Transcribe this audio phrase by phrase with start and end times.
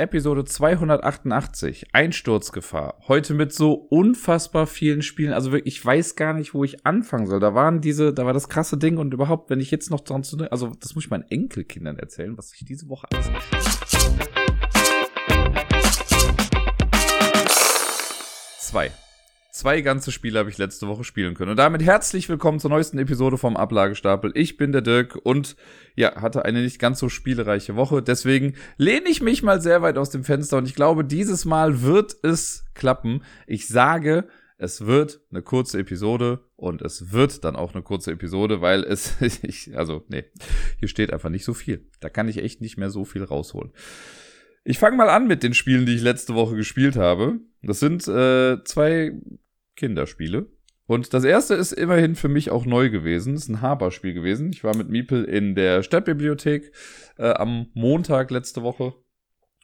[0.00, 2.96] Episode 288, Einsturzgefahr.
[3.06, 5.34] Heute mit so unfassbar vielen Spielen.
[5.34, 7.38] Also wirklich, ich weiß gar nicht, wo ich anfangen soll.
[7.38, 10.24] Da waren diese, da war das krasse Ding und überhaupt, wenn ich jetzt noch dran
[10.24, 13.28] zu, also das muss ich meinen Enkelkindern erzählen, was ich diese Woche alles
[18.58, 18.90] Zwei.
[19.52, 21.50] Zwei ganze Spiele habe ich letzte Woche spielen können.
[21.50, 24.30] Und damit herzlich willkommen zur neuesten Episode vom Ablagestapel.
[24.36, 25.56] Ich bin der Dirk und
[25.96, 28.00] ja, hatte eine nicht ganz so spielereiche Woche.
[28.00, 31.82] Deswegen lehne ich mich mal sehr weit aus dem Fenster und ich glaube, dieses Mal
[31.82, 33.24] wird es klappen.
[33.48, 38.60] Ich sage, es wird eine kurze Episode und es wird dann auch eine kurze Episode,
[38.60, 40.26] weil es, ich, also, nee,
[40.78, 41.88] hier steht einfach nicht so viel.
[41.98, 43.72] Da kann ich echt nicht mehr so viel rausholen.
[44.62, 47.40] Ich fange mal an mit den Spielen, die ich letzte Woche gespielt habe.
[47.62, 49.12] Das sind äh, zwei
[49.76, 50.46] Kinderspiele.
[50.86, 53.34] Und das erste ist immerhin für mich auch neu gewesen.
[53.34, 54.50] Das ist ein Haber-Spiel gewesen.
[54.52, 56.72] Ich war mit Miepel in der Stadtbibliothek
[57.16, 58.94] äh, am Montag letzte Woche.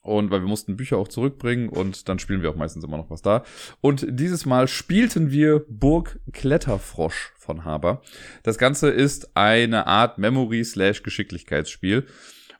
[0.02, 3.10] Und weil wir mussten Bücher auch zurückbringen und dann spielen wir auch meistens immer noch
[3.10, 3.42] was da.
[3.80, 8.02] Und dieses Mal spielten wir Burg Kletterfrosch von Haber.
[8.44, 12.06] Das Ganze ist eine Art Memory-Geschicklichkeitsspiel.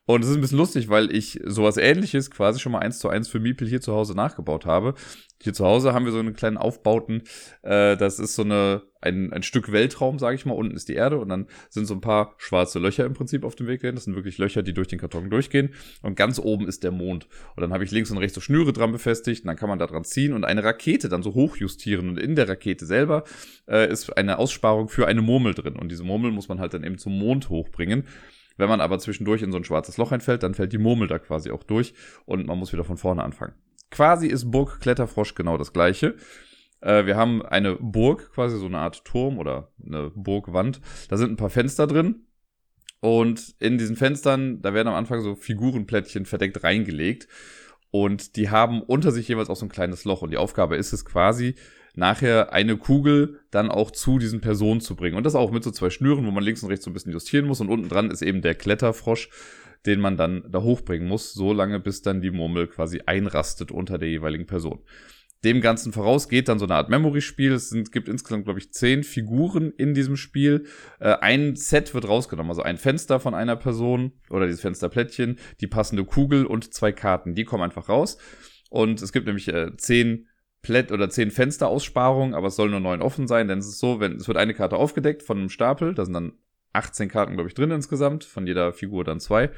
[0.07, 3.09] Und es ist ein bisschen lustig, weil ich sowas ähnliches quasi schon mal eins zu
[3.09, 4.95] eins für Miepel hier zu Hause nachgebaut habe.
[5.43, 7.23] Hier zu Hause haben wir so einen kleinen Aufbauten.
[7.62, 10.55] Äh, das ist so eine, ein, ein Stück Weltraum, sage ich mal.
[10.55, 13.57] Unten ist die Erde und dann sind so ein paar schwarze Löcher im Prinzip auf
[13.57, 13.97] dem Weg dahin.
[13.97, 15.75] Das sind wirklich Löcher, die durch den Karton durchgehen.
[16.03, 17.27] Und ganz oben ist der Mond.
[17.57, 19.43] Und dann habe ich links und rechts so Schnüre dran befestigt.
[19.43, 22.11] Und dann kann man da dran ziehen und eine Rakete dann so hochjustieren.
[22.11, 23.25] Und in der Rakete selber
[23.69, 25.75] äh, ist eine Aussparung für eine Murmel drin.
[25.75, 28.05] Und diese Murmel muss man halt dann eben zum Mond hochbringen.
[28.57, 31.19] Wenn man aber zwischendurch in so ein schwarzes Loch einfällt, dann fällt die Murmel da
[31.19, 33.55] quasi auch durch und man muss wieder von vorne anfangen.
[33.91, 36.17] Quasi ist Burg Kletterfrosch genau das gleiche.
[36.81, 40.81] Äh, wir haben eine Burg, quasi so eine Art Turm oder eine Burgwand.
[41.09, 42.27] Da sind ein paar Fenster drin.
[43.01, 47.29] Und in diesen Fenstern, da werden am Anfang so Figurenplättchen verdeckt reingelegt.
[47.91, 50.23] Und die haben unter sich jeweils auch so ein kleines Loch.
[50.23, 51.55] Und die Aufgabe ist es quasi,
[51.97, 55.16] nachher eine Kugel dann auch zu diesen Personen zu bringen.
[55.16, 57.12] Und das auch mit so zwei Schnüren, wo man links und rechts so ein bisschen
[57.12, 57.60] justieren muss.
[57.60, 59.31] Und unten dran ist eben der Kletterfrosch,
[59.87, 63.98] den man dann da hochbringen muss, so lange bis dann die Murmel quasi einrastet unter
[63.98, 64.81] der jeweiligen Person.
[65.44, 67.53] Dem Ganzen voraus geht dann so eine Art Memory-Spiel.
[67.53, 70.65] Es sind, gibt insgesamt, glaube ich, zehn Figuren in diesem Spiel.
[70.98, 75.66] Äh, ein Set wird rausgenommen, also ein Fenster von einer Person oder dieses Fensterplättchen, die
[75.66, 77.34] passende Kugel und zwei Karten.
[77.34, 78.19] Die kommen einfach raus.
[78.71, 80.26] Und es gibt nämlich äh, zehn
[80.66, 84.00] Plätt oder zehn Fensteraussparungen, aber es soll nur neun offen sein, denn es ist so,
[84.00, 86.32] wenn es wird eine Karte aufgedeckt von einem Stapel, da sind dann
[86.72, 89.50] 18 Karten, glaube ich, drin insgesamt, von jeder Figur dann zwei.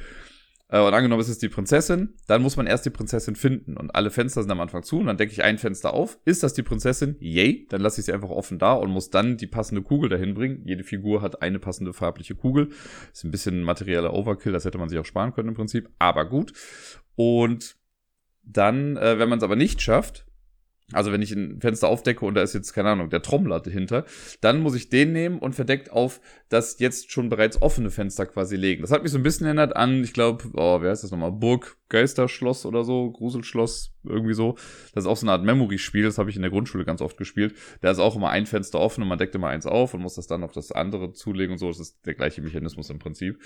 [0.68, 3.78] Äh, und angenommen, es ist die Prinzessin, dann muss man erst die Prinzessin finden.
[3.78, 6.18] Und alle Fenster sind am Anfang zu und dann decke ich ein Fenster auf.
[6.26, 7.16] Ist das die Prinzessin?
[7.20, 7.66] Yay.
[7.70, 10.60] Dann lasse ich sie einfach offen da und muss dann die passende Kugel dahin bringen.
[10.66, 12.68] Jede Figur hat eine passende farbliche Kugel.
[13.14, 15.88] Ist ein bisschen materieller Overkill, das hätte man sich auch sparen können im Prinzip.
[15.98, 16.52] Aber gut.
[17.16, 17.76] Und
[18.42, 20.27] dann, äh, wenn man es aber nicht schafft,
[20.92, 24.06] also wenn ich ein Fenster aufdecke und da ist jetzt, keine Ahnung, der Trommler dahinter,
[24.40, 28.56] dann muss ich den nehmen und verdeckt auf das jetzt schon bereits offene Fenster quasi
[28.56, 28.80] legen.
[28.80, 31.32] Das hat mich so ein bisschen erinnert an, ich glaube, oh, wer heißt das nochmal?
[31.32, 34.54] Burg Geisterschloss oder so, Gruselschloss, irgendwie so.
[34.94, 37.18] Das ist auch so eine Art Memory-Spiel, das habe ich in der Grundschule ganz oft
[37.18, 37.54] gespielt.
[37.82, 40.14] Da ist auch immer ein Fenster offen und man deckt immer eins auf und muss
[40.14, 41.68] das dann auf das andere zulegen und so.
[41.68, 43.38] Das ist der gleiche Mechanismus im Prinzip.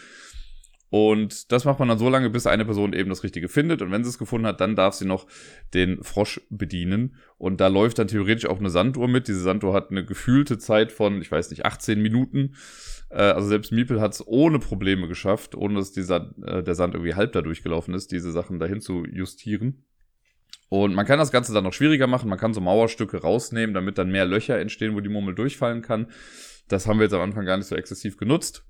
[0.92, 3.80] Und das macht man dann so lange, bis eine Person eben das Richtige findet.
[3.80, 5.26] Und wenn sie es gefunden hat, dann darf sie noch
[5.72, 7.16] den Frosch bedienen.
[7.38, 9.26] Und da läuft dann theoretisch auch eine Sanduhr mit.
[9.26, 12.56] Diese Sanduhr hat eine gefühlte Zeit von, ich weiß nicht, 18 Minuten.
[13.08, 16.92] Äh, also selbst Miepel hat es ohne Probleme geschafft, ohne dass dieser, äh, der Sand
[16.92, 19.86] irgendwie halb da durchgelaufen ist, diese Sachen dahin zu justieren.
[20.68, 22.28] Und man kann das Ganze dann noch schwieriger machen.
[22.28, 26.08] Man kann so Mauerstücke rausnehmen, damit dann mehr Löcher entstehen, wo die Murmel durchfallen kann.
[26.68, 28.66] Das haben wir jetzt am Anfang gar nicht so exzessiv genutzt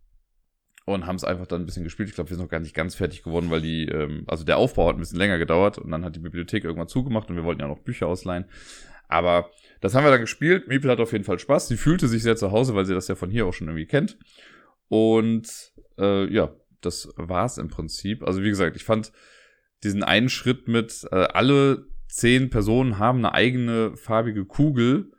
[0.84, 2.08] und haben es einfach dann ein bisschen gespielt.
[2.08, 4.58] Ich glaube, wir sind noch gar nicht ganz fertig geworden, weil die, ähm, also der
[4.58, 7.44] Aufbau hat ein bisschen länger gedauert und dann hat die Bibliothek irgendwann zugemacht und wir
[7.44, 8.46] wollten ja noch Bücher ausleihen.
[9.08, 9.50] Aber
[9.80, 10.68] das haben wir dann gespielt.
[10.68, 11.68] Miepel hat auf jeden Fall Spaß.
[11.68, 13.86] Sie fühlte sich sehr zu Hause, weil sie das ja von hier auch schon irgendwie
[13.86, 14.18] kennt.
[14.88, 18.22] Und äh, ja, das war's im Prinzip.
[18.26, 19.12] Also wie gesagt, ich fand
[19.84, 25.12] diesen einen Schritt mit äh, alle zehn Personen haben eine eigene farbige Kugel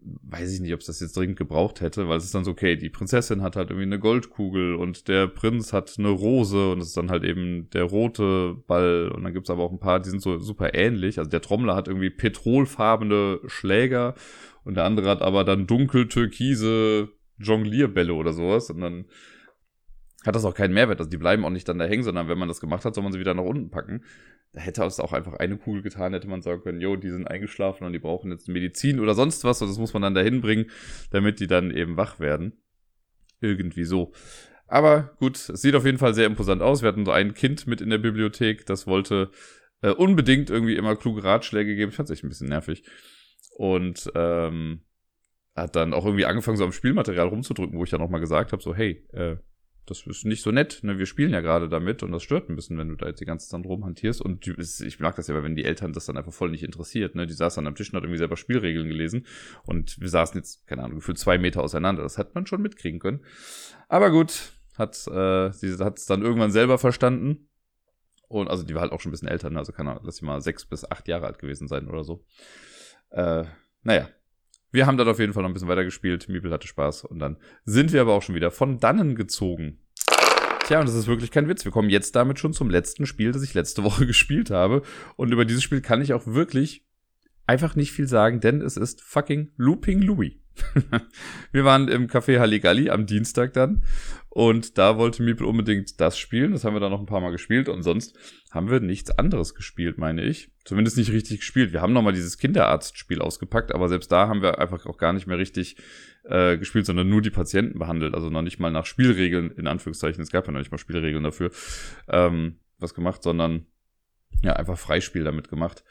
[0.00, 2.52] weiß ich nicht, ob es das jetzt dringend gebraucht hätte, weil es ist dann so,
[2.52, 6.80] okay, die Prinzessin hat halt irgendwie eine Goldkugel und der Prinz hat eine Rose und
[6.80, 10.00] es ist dann halt eben der rote Ball und dann gibt's aber auch ein paar,
[10.00, 11.18] die sind so super ähnlich.
[11.18, 14.14] Also der Trommler hat irgendwie petrolfarbene Schläger
[14.64, 17.08] und der andere hat aber dann dunkel-türkise
[17.38, 19.06] Jonglierbälle oder sowas und dann
[20.24, 21.00] hat das auch keinen Mehrwert.
[21.00, 23.04] Also die bleiben auch nicht dann da hängen, sondern wenn man das gemacht hat, soll
[23.04, 24.04] man sie wieder nach unten packen.
[24.52, 27.26] Da hätte es auch einfach eine Kugel getan, hätte man sagen können, jo, die sind
[27.28, 30.40] eingeschlafen und die brauchen jetzt Medizin oder sonst was und das muss man dann dahin
[30.40, 30.70] bringen,
[31.10, 32.54] damit die dann eben wach werden.
[33.40, 34.12] Irgendwie so.
[34.66, 36.82] Aber gut, es sieht auf jeden Fall sehr imposant aus.
[36.82, 39.30] Wir hatten so ein Kind mit in der Bibliothek, das wollte
[39.82, 41.90] äh, unbedingt irgendwie immer kluge Ratschläge gegeben.
[41.90, 42.84] Ich fand echt ein bisschen nervig.
[43.56, 44.82] Und ähm,
[45.56, 48.52] hat dann auch irgendwie angefangen, so am Spielmaterial rumzudrücken, wo ich dann auch mal gesagt
[48.52, 49.36] habe, so, hey, äh,
[49.90, 50.98] das ist nicht so nett, ne?
[50.98, 53.24] Wir spielen ja gerade damit und das stört ein bisschen, wenn du da jetzt die
[53.24, 54.20] ganze Zeit rumhantierst.
[54.20, 57.26] Und ich mag das ja, wenn die Eltern das dann einfach voll nicht interessiert, ne?
[57.26, 59.26] Die saßen dann am Tisch und hat irgendwie selber Spielregeln gelesen
[59.64, 62.02] und wir saßen jetzt, keine Ahnung, gefühlt zwei Meter auseinander.
[62.02, 63.24] Das hat man schon mitkriegen können.
[63.88, 67.48] Aber gut, hat äh, sie hat es dann irgendwann selber verstanden.
[68.28, 69.58] Und also die war halt auch schon ein bisschen älter, ne?
[69.58, 72.24] also kann lass sie mal sechs bis acht Jahre alt gewesen sein oder so.
[73.10, 73.44] Äh,
[73.82, 74.08] naja,
[74.70, 76.28] wir haben dann auf jeden Fall noch ein bisschen weiter gespielt.
[76.28, 77.04] Miebel hatte Spaß.
[77.04, 79.78] Und dann sind wir aber auch schon wieder von dannen gezogen.
[80.66, 81.64] Tja, und das ist wirklich kein Witz.
[81.64, 84.82] Wir kommen jetzt damit schon zum letzten Spiel, das ich letzte Woche gespielt habe.
[85.16, 86.84] Und über dieses Spiel kann ich auch wirklich
[87.46, 90.34] einfach nicht viel sagen, denn es ist fucking Looping Louis.
[91.52, 93.84] wir waren im Café Halligalli am Dienstag dann
[94.28, 96.52] und da wollte Miepel unbedingt das spielen.
[96.52, 98.16] Das haben wir dann noch ein paar Mal gespielt und sonst
[98.50, 100.50] haben wir nichts anderes gespielt, meine ich.
[100.68, 101.72] Zumindest nicht richtig gespielt.
[101.72, 105.26] Wir haben nochmal dieses Kinderarztspiel ausgepackt, aber selbst da haben wir einfach auch gar nicht
[105.26, 105.76] mehr richtig
[106.24, 108.14] äh, gespielt, sondern nur die Patienten behandelt.
[108.14, 110.22] Also noch nicht mal nach Spielregeln, in Anführungszeichen.
[110.22, 111.52] Es gab ja noch nicht mal Spielregeln dafür,
[112.06, 113.64] ähm, was gemacht, sondern
[114.42, 115.84] ja, einfach Freispiel damit gemacht.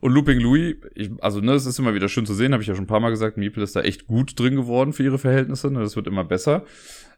[0.00, 2.68] Und Looping Louis, ich, also ne, es ist immer wieder schön zu sehen, habe ich
[2.68, 5.18] ja schon ein paar Mal gesagt, Miepel ist da echt gut drin geworden für ihre
[5.18, 6.64] Verhältnisse, ne, das wird immer besser.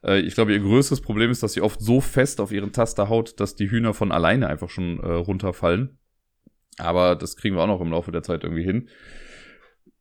[0.05, 3.09] Äh, ich glaube, ihr größtes Problem ist, dass sie oft so fest auf ihren Taster
[3.09, 5.99] haut, dass die Hühner von alleine einfach schon äh, runterfallen.
[6.79, 8.89] Aber das kriegen wir auch noch im Laufe der Zeit irgendwie hin.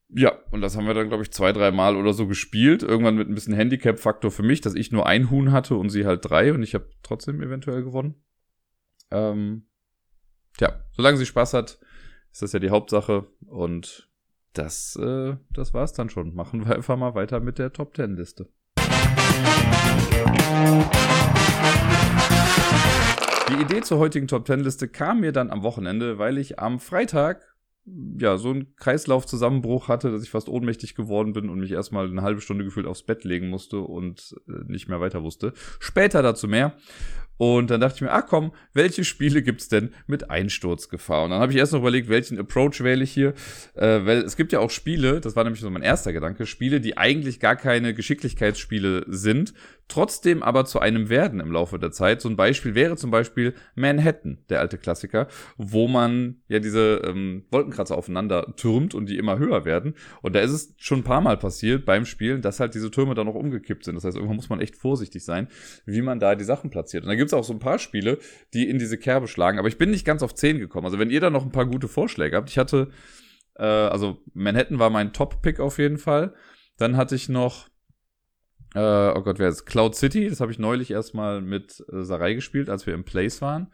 [0.09, 2.83] Ja, und das haben wir dann, glaube ich, zwei, drei Mal oder so gespielt.
[2.83, 6.05] Irgendwann mit ein bisschen Handicap-Faktor für mich, dass ich nur ein Huhn hatte und sie
[6.05, 8.15] halt drei und ich habe trotzdem eventuell gewonnen.
[9.11, 9.67] Ähm,
[10.57, 11.79] tja, solange sie Spaß hat,
[12.31, 13.27] ist das ja die Hauptsache.
[13.47, 14.09] Und
[14.53, 16.35] das, äh, das war's dann schon.
[16.35, 18.47] Machen wir einfach mal weiter mit der Top Ten Liste.
[23.49, 26.79] Die Idee zur heutigen Top Ten Liste kam mir dann am Wochenende, weil ich am
[26.79, 27.55] Freitag
[28.17, 32.23] ja, so einen Kreislaufzusammenbruch hatte, dass ich fast ohnmächtig geworden bin und mich erstmal eine
[32.23, 35.53] halbe Stunde gefühlt aufs Bett legen musste und äh, nicht mehr weiter wusste.
[35.79, 36.75] Später dazu mehr.
[37.37, 41.25] Und dann dachte ich mir, ach komm, welche Spiele gibt's denn mit Einsturzgefahr?
[41.25, 43.33] Und dann habe ich erst noch überlegt, welchen Approach wähle ich hier.
[43.75, 46.79] Äh, weil es gibt ja auch Spiele, das war nämlich so mein erster Gedanke, Spiele,
[46.79, 49.53] die eigentlich gar keine Geschicklichkeitsspiele sind,
[49.87, 52.21] trotzdem aber zu einem werden im Laufe der Zeit.
[52.21, 55.27] So ein Beispiel wäre zum Beispiel Manhattan, der alte Klassiker,
[55.57, 59.93] wo man ja diese ähm, Wolkenkratzer aufeinander türmt und die immer höher werden.
[60.21, 63.13] Und da ist es schon ein paar Mal passiert beim Spielen, dass halt diese Türme
[63.13, 63.95] dann noch umgekippt sind.
[63.95, 65.47] Das heißt, irgendwann muss man echt vorsichtig sein,
[65.85, 67.05] wie man da die Sachen platziert.
[67.25, 68.19] Gibt es auch so ein paar Spiele,
[68.53, 69.57] die in diese Kerbe schlagen.
[69.57, 70.85] Aber ich bin nicht ganz auf 10 gekommen.
[70.85, 72.91] Also wenn ihr da noch ein paar gute Vorschläge habt, ich hatte,
[73.55, 76.35] äh, also Manhattan war mein Top-Pick auf jeden Fall.
[76.77, 77.67] Dann hatte ich noch
[78.75, 80.29] äh, oh Gott, wer ist Cloud City?
[80.29, 83.71] Das habe ich neulich erstmal mit äh, Sarai gespielt, als wir im Place waren.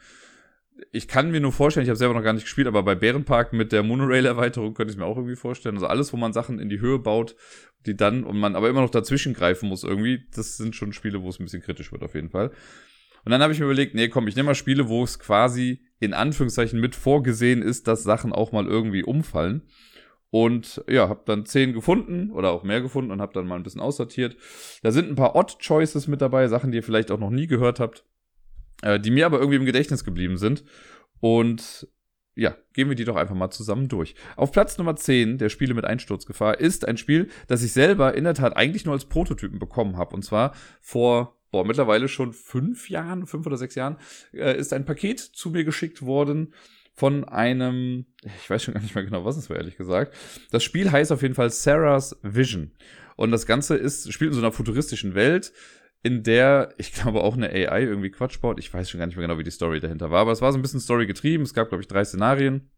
[0.91, 3.51] Ich kann mir nur vorstellen, ich habe selber noch gar nicht gespielt, aber bei Bärenpark
[3.51, 5.75] mit der Monorail-Erweiterung könnte ich mir auch irgendwie vorstellen.
[5.75, 7.35] Also alles, wo man Sachen in die Höhe baut,
[7.85, 11.21] die dann und man aber immer noch dazwischen greifen muss irgendwie, das sind schon Spiele,
[11.23, 12.51] wo es ein bisschen kritisch wird auf jeden Fall.
[13.25, 15.81] Und dann habe ich mir überlegt, nee, komm, ich nehme mal Spiele, wo es quasi
[15.99, 19.63] in Anführungszeichen mit vorgesehen ist, dass Sachen auch mal irgendwie umfallen.
[20.31, 23.63] Und ja, habe dann zehn gefunden oder auch mehr gefunden und habe dann mal ein
[23.63, 24.37] bisschen aussortiert.
[24.81, 27.47] Da sind ein paar Odd Choices mit dabei, Sachen, die ihr vielleicht auch noch nie
[27.47, 28.05] gehört habt,
[28.81, 30.63] äh, die mir aber irgendwie im Gedächtnis geblieben sind.
[31.19, 31.87] Und
[32.33, 34.15] ja, gehen wir die doch einfach mal zusammen durch.
[34.37, 38.23] Auf Platz Nummer 10 der Spiele mit Einsturzgefahr ist ein Spiel, das ich selber in
[38.23, 40.15] der Tat eigentlich nur als Prototypen bekommen habe.
[40.15, 43.97] Und zwar vor, boah, mittlerweile schon fünf Jahren, fünf oder sechs Jahren,
[44.33, 46.53] äh, ist ein Paket zu mir geschickt worden
[46.93, 50.15] von einem, ich weiß schon gar nicht mehr genau, was es war, ehrlich gesagt.
[50.51, 52.71] Das Spiel heißt auf jeden Fall Sarah's Vision.
[53.15, 55.53] Und das Ganze ist, spielt in so einer futuristischen Welt,
[56.03, 58.57] in der, ich glaube, auch eine AI irgendwie Quatsch baut.
[58.59, 60.51] Ich weiß schon gar nicht mehr genau, wie die Story dahinter war, aber es war
[60.51, 61.43] so ein bisschen Story getrieben.
[61.43, 62.71] Es gab, glaube ich, drei Szenarien.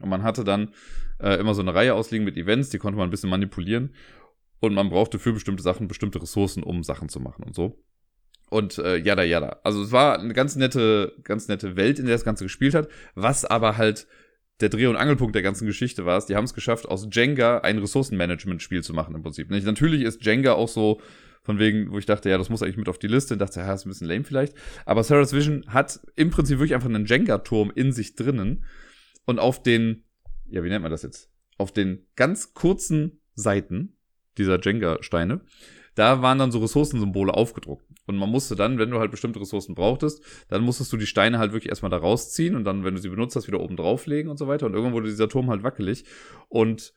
[0.00, 0.74] Und man hatte dann
[1.18, 3.94] äh, immer so eine Reihe ausliegen mit Events, die konnte man ein bisschen manipulieren.
[4.60, 7.82] Und man brauchte für bestimmte Sachen bestimmte Ressourcen, um Sachen zu machen und so
[8.50, 9.60] und äh, jada jada.
[9.64, 12.88] Also es war eine ganz nette, ganz nette Welt, in der das Ganze gespielt hat,
[13.14, 14.06] was aber halt
[14.60, 17.60] der Dreh- und Angelpunkt der ganzen Geschichte war, ist, die haben es geschafft, aus Jenga
[17.60, 19.50] ein Ressourcenmanagement-Spiel zu machen im Prinzip.
[19.50, 21.00] Natürlich ist Jenga auch so
[21.42, 23.60] von wegen, wo ich dachte, ja, das muss eigentlich mit auf die Liste, und dachte,
[23.60, 24.54] ja, ist ein bisschen lame vielleicht.
[24.84, 28.64] Aber Sarah's Vision hat im Prinzip wirklich einfach einen Jenga-Turm in sich drinnen
[29.24, 30.04] und auf den,
[30.50, 31.30] ja, wie nennt man das jetzt?
[31.56, 33.96] Auf den ganz kurzen Seiten
[34.36, 35.40] dieser Jenga-Steine
[35.94, 37.84] da waren dann so Ressourcensymbole aufgedruckt.
[38.10, 41.38] Und man musste dann, wenn du halt bestimmte Ressourcen brauchtest, dann musstest du die Steine
[41.38, 44.30] halt wirklich erstmal da rausziehen und dann, wenn du sie benutzt hast, wieder oben drauflegen
[44.30, 44.66] und so weiter.
[44.66, 46.04] Und irgendwann wurde dieser Turm halt wackelig.
[46.48, 46.92] Und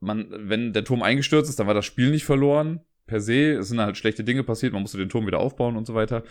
[0.00, 2.80] man, wenn der Turm eingestürzt ist, dann war das Spiel nicht verloren.
[3.06, 5.86] Per se, es sind halt schlechte Dinge passiert, man musste den Turm wieder aufbauen und
[5.86, 6.22] so weiter.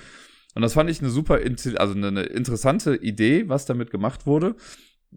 [0.55, 1.39] Und das fand ich eine super,
[1.77, 4.55] also eine interessante Idee, was damit gemacht wurde.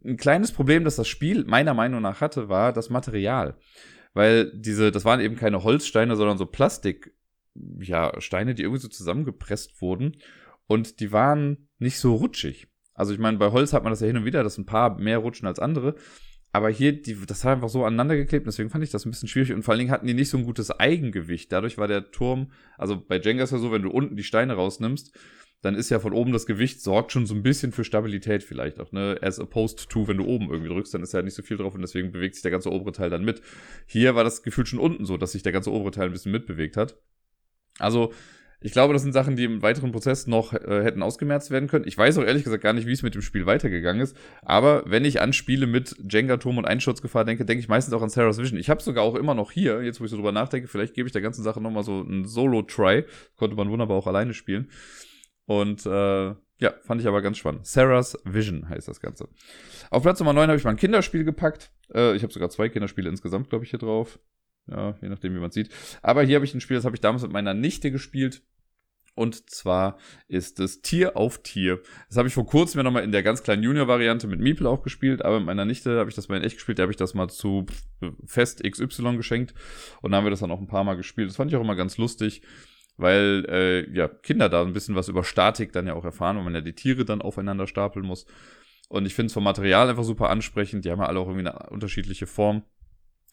[0.04, 3.56] ein kleines Problem, das das Spiel meiner Meinung nach hatte, war das Material.
[4.14, 7.12] Weil diese, das waren eben keine Holzsteine, sondern so Plastik,
[7.80, 10.16] ja, Steine, die irgendwie so zusammengepresst wurden.
[10.66, 12.68] Und die waren nicht so rutschig.
[12.94, 14.98] Also ich meine, bei Holz hat man das ja hin und wieder, dass ein paar
[14.98, 15.94] mehr rutschen als andere.
[16.52, 19.28] Aber hier, die, das war einfach so aneinander geklebt, deswegen fand ich das ein bisschen
[19.28, 19.52] schwierig.
[19.52, 21.52] Und vor allen Dingen hatten die nicht so ein gutes Eigengewicht.
[21.52, 24.54] Dadurch war der Turm, also bei Jenga ist ja so, wenn du unten die Steine
[24.54, 25.16] rausnimmst,
[25.60, 28.78] dann ist ja von oben das Gewicht, sorgt schon so ein bisschen für Stabilität vielleicht
[28.78, 29.18] auch, ne?
[29.22, 31.74] As opposed to, wenn du oben irgendwie drückst, dann ist ja nicht so viel drauf
[31.74, 33.42] und deswegen bewegt sich der ganze obere Teil dann mit.
[33.86, 36.32] Hier war das Gefühl schon unten so, dass sich der ganze obere Teil ein bisschen
[36.32, 36.96] mitbewegt hat.
[37.78, 38.12] Also,
[38.60, 41.86] ich glaube, das sind Sachen, die im weiteren Prozess noch äh, hätten ausgemerzt werden können.
[41.86, 44.16] Ich weiß auch ehrlich gesagt gar nicht, wie es mit dem Spiel weitergegangen ist.
[44.42, 48.08] Aber wenn ich an Spiele mit Jenga-Turm und Einschutzgefahr denke, denke ich meistens auch an
[48.08, 48.58] Sarah's Vision.
[48.58, 51.06] Ich habe sogar auch immer noch hier, jetzt wo ich so drüber nachdenke, vielleicht gebe
[51.06, 53.04] ich der ganzen Sache nochmal so einen Solo-Try.
[53.36, 54.70] Konnte man wunderbar auch alleine spielen.
[55.46, 57.64] Und äh, ja, fand ich aber ganz spannend.
[57.64, 59.28] Sarah's Vision heißt das Ganze.
[59.90, 61.70] Auf Platz Nummer 9 habe ich mal ein Kinderspiel gepackt.
[61.94, 64.18] Äh, ich habe sogar zwei Kinderspiele insgesamt, glaube ich, hier drauf.
[64.70, 65.70] Ja, je nachdem, wie man sieht.
[66.02, 68.42] Aber hier habe ich ein Spiel, das habe ich damals mit meiner Nichte gespielt.
[69.14, 69.98] Und zwar
[70.28, 71.82] ist es Tier auf Tier.
[72.08, 74.82] Das habe ich vor kurzem ja nochmal in der ganz kleinen Junior-Variante mit Meeple auch
[74.82, 76.78] gespielt, aber mit meiner Nichte habe ich das mal in echt gespielt.
[76.78, 77.66] Da habe ich das mal zu
[78.26, 79.54] Fest XY geschenkt
[80.02, 81.28] und da haben wir das dann auch ein paar Mal gespielt.
[81.28, 82.42] Das fand ich auch immer ganz lustig
[82.98, 86.44] weil äh, ja Kinder da ein bisschen was über Statik dann ja auch erfahren, weil
[86.44, 88.26] man ja die Tiere dann aufeinander stapeln muss.
[88.88, 90.84] Und ich finde es vom Material einfach super ansprechend.
[90.84, 92.64] Die haben ja alle auch irgendwie eine unterschiedliche Form.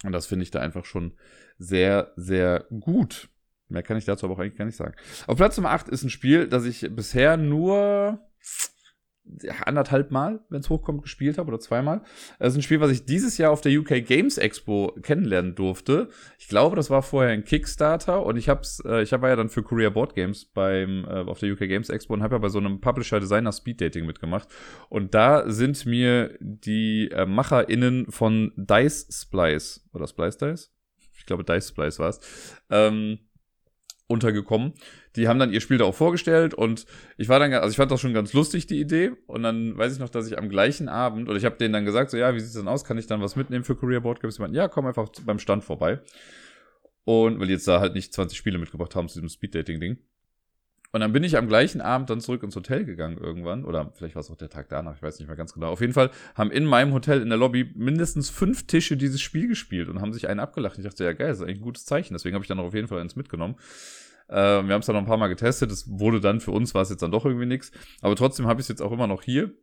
[0.06, 1.14] Und das finde ich da einfach schon
[1.58, 3.30] sehr, sehr gut.
[3.68, 4.96] Mehr kann ich dazu aber auch eigentlich gar nicht sagen.
[5.28, 8.20] Auf Platz Nummer 8 ist ein Spiel, das ich bisher nur
[9.66, 12.02] anderthalb Mal, wenn es hochkommt, gespielt habe oder zweimal.
[12.40, 16.10] Das ist ein Spiel, was ich dieses Jahr auf der UK Games Expo kennenlernen durfte.
[16.38, 19.50] Ich glaube, das war vorher ein Kickstarter und ich hab's, äh, ich war ja dann
[19.50, 22.50] für Korea Board Games beim äh, auf der UK Games Expo und habe ja bei
[22.50, 24.48] so einem Publisher Designer Speed Dating mitgemacht
[24.90, 30.72] und da sind mir die äh, MacherInnen von Dice Splice oder Splice Dice,
[31.18, 32.20] ich glaube Dice Splice war's,
[32.70, 33.20] ähm,
[34.08, 34.74] untergekommen.
[35.16, 36.86] Die haben dann ihr Spiel da auch vorgestellt und
[37.18, 39.12] ich war dann, also ich fand das schon ganz lustig, die Idee.
[39.28, 41.86] Und dann weiß ich noch, dass ich am gleichen Abend, oder ich habe denen dann
[41.86, 42.84] gesagt, so ja, wie sieht's denn aus?
[42.84, 44.36] Kann ich dann was mitnehmen für Career Board Games?
[44.36, 46.00] Die meinten, ja, komm einfach beim Stand vorbei.
[47.06, 49.98] Und weil die jetzt da halt nicht 20 Spiele mitgebracht haben zu diesem Speed-Dating-Ding.
[50.96, 53.66] Und dann bin ich am gleichen Abend dann zurück ins Hotel gegangen irgendwann.
[53.66, 55.68] Oder vielleicht war es auch der Tag danach, ich weiß nicht mehr ganz genau.
[55.68, 59.50] Auf jeden Fall haben in meinem Hotel in der Lobby mindestens fünf Tische dieses Spiel
[59.50, 60.78] gespielt und haben sich einen abgelacht.
[60.78, 62.14] Ich dachte, ja geil, das ist eigentlich ein gutes Zeichen.
[62.14, 63.56] Deswegen habe ich dann auf jeden Fall eins mitgenommen.
[64.28, 65.72] Äh, wir haben es dann noch ein paar Mal getestet.
[65.72, 67.72] Es wurde dann für uns, war es jetzt dann doch irgendwie nichts.
[68.02, 69.54] Aber trotzdem habe ich es jetzt auch immer noch hier.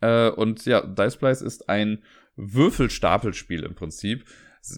[0.00, 2.02] Äh, und ja, Dice Splice ist ein
[2.36, 4.24] Würfelstapelspiel im Prinzip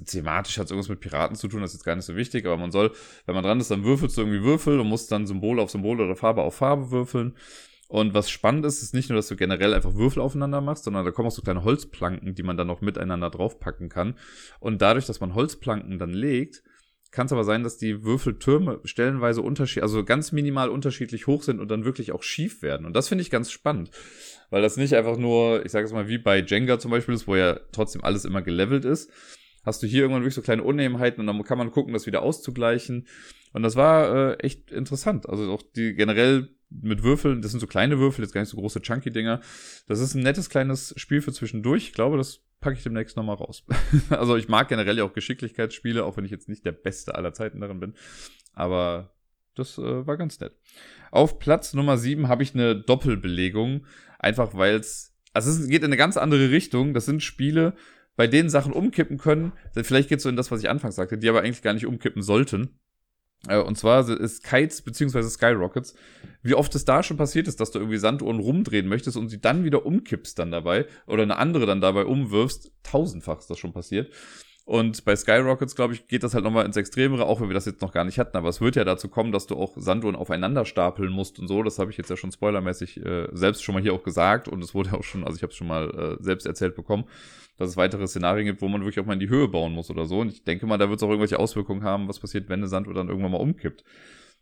[0.07, 2.47] thematisch hat es irgendwas mit Piraten zu tun, das ist jetzt gar nicht so wichtig,
[2.47, 2.93] aber man soll,
[3.27, 6.01] wenn man dran ist, dann würfelst du irgendwie Würfel und musst dann Symbol auf Symbol
[6.01, 7.35] oder Farbe auf Farbe würfeln.
[7.89, 11.07] Und was spannend ist, ist nicht nur, dass du generell einfach Würfel aufeinander machst, sondern
[11.07, 14.17] da kommen auch so kleine Holzplanken, die man dann noch miteinander draufpacken kann.
[14.61, 16.63] Und dadurch, dass man Holzplanken dann legt,
[17.11, 21.61] kann es aber sein, dass die Würfeltürme stellenweise unterschiedlich, also ganz minimal unterschiedlich hoch sind
[21.61, 22.87] und dann wirklich auch schief werden.
[22.87, 23.91] Und das finde ich ganz spannend,
[24.51, 27.27] weil das nicht einfach nur, ich sage es mal, wie bei Jenga zum Beispiel ist,
[27.27, 29.11] wo ja trotzdem alles immer gelevelt ist,
[29.65, 32.23] hast du hier irgendwann wirklich so kleine Unebenheiten und dann kann man gucken, das wieder
[32.23, 33.07] auszugleichen.
[33.53, 35.29] Und das war äh, echt interessant.
[35.29, 38.59] Also auch die generell mit Würfeln, das sind so kleine Würfel, jetzt gar nicht so
[38.59, 39.41] große Chunky-Dinger.
[39.87, 41.85] Das ist ein nettes kleines Spiel für zwischendurch.
[41.85, 43.65] Ich glaube, das packe ich demnächst nochmal raus.
[44.11, 47.33] also ich mag generell ja auch Geschicklichkeitsspiele, auch wenn ich jetzt nicht der Beste aller
[47.33, 47.95] Zeiten darin bin.
[48.53, 49.15] Aber
[49.55, 50.57] das äh, war ganz nett.
[51.11, 53.87] Auf Platz Nummer 7 habe ich eine Doppelbelegung.
[54.19, 56.95] Einfach weil es, also es geht in eine ganz andere Richtung.
[56.95, 57.75] Das sind Spiele,
[58.17, 59.53] bei denen Sachen umkippen können.
[59.75, 61.87] Vielleicht geht es so in das, was ich anfangs sagte, die aber eigentlich gar nicht
[61.87, 62.79] umkippen sollten.
[63.47, 65.23] Äh, und zwar ist Kites bzw.
[65.23, 65.95] Skyrockets.
[66.43, 69.41] Wie oft es da schon passiert ist, dass du irgendwie Sanduhren rumdrehen möchtest und sie
[69.41, 72.73] dann wieder umkippst dann dabei oder eine andere dann dabei umwirfst.
[72.83, 74.13] Tausendfach ist das schon passiert.
[74.69, 77.65] Und bei Skyrockets, glaube ich, geht das halt nochmal ins Extremere, auch wenn wir das
[77.65, 78.37] jetzt noch gar nicht hatten.
[78.37, 81.63] Aber es wird ja dazu kommen, dass du auch Sanduhren aufeinander stapeln musst und so.
[81.63, 84.47] Das habe ich jetzt ja schon spoilermäßig äh, selbst schon mal hier auch gesagt.
[84.47, 87.05] Und es wurde auch schon, also ich habe es schon mal äh, selbst erzählt bekommen,
[87.57, 89.89] dass es weitere Szenarien gibt, wo man wirklich auch mal in die Höhe bauen muss
[89.89, 90.21] oder so.
[90.21, 92.69] Und ich denke mal, da wird es auch irgendwelche Auswirkungen haben, was passiert, wenn eine
[92.69, 93.85] Sanduhr dann irgendwann mal umkippt.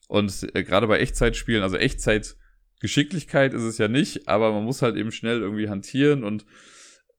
[0.09, 4.97] Und äh, gerade bei Echtzeitspielen, also Echtzeitgeschicklichkeit ist es ja nicht, aber man muss halt
[4.97, 6.45] eben schnell irgendwie hantieren und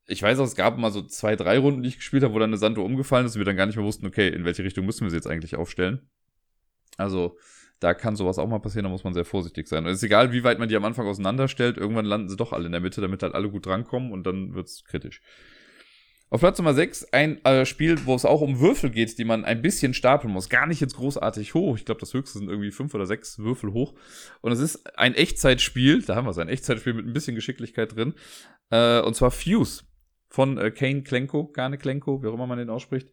[0.07, 2.39] ich weiß auch, es gab mal so zwei, drei Runden, die ich gespielt habe, wo
[2.39, 4.63] dann eine Sanduhr umgefallen ist und wir dann gar nicht mehr wussten, okay, in welche
[4.63, 6.07] Richtung müssen wir sie jetzt eigentlich aufstellen.
[6.95, 7.37] Also,
[7.79, 9.83] da kann sowas auch mal passieren, da muss man sehr vorsichtig sein.
[9.83, 12.53] Und es ist egal, wie weit man die am Anfang auseinanderstellt, irgendwann landen sie doch
[12.53, 15.21] alle in der Mitte, damit halt alle gut drankommen und dann wird's kritisch.
[16.29, 19.45] Auf Platz Nummer 6 ein äh, Spiel, wo es auch um Würfel geht, die man
[19.45, 20.49] ein bisschen stapeln muss.
[20.49, 21.77] Gar nicht jetzt großartig hoch.
[21.77, 23.93] Ich glaube, das höchste sind irgendwie fünf oder sechs Würfel hoch.
[24.41, 27.95] Und es ist ein Echtzeitspiel, da haben wir es, ein Echtzeitspiel mit ein bisschen Geschicklichkeit
[27.95, 28.13] drin.
[28.71, 29.83] Äh, und zwar Fuse
[30.29, 33.09] von äh, Kane Klenko, Garne Klenko, wie auch immer man den ausspricht.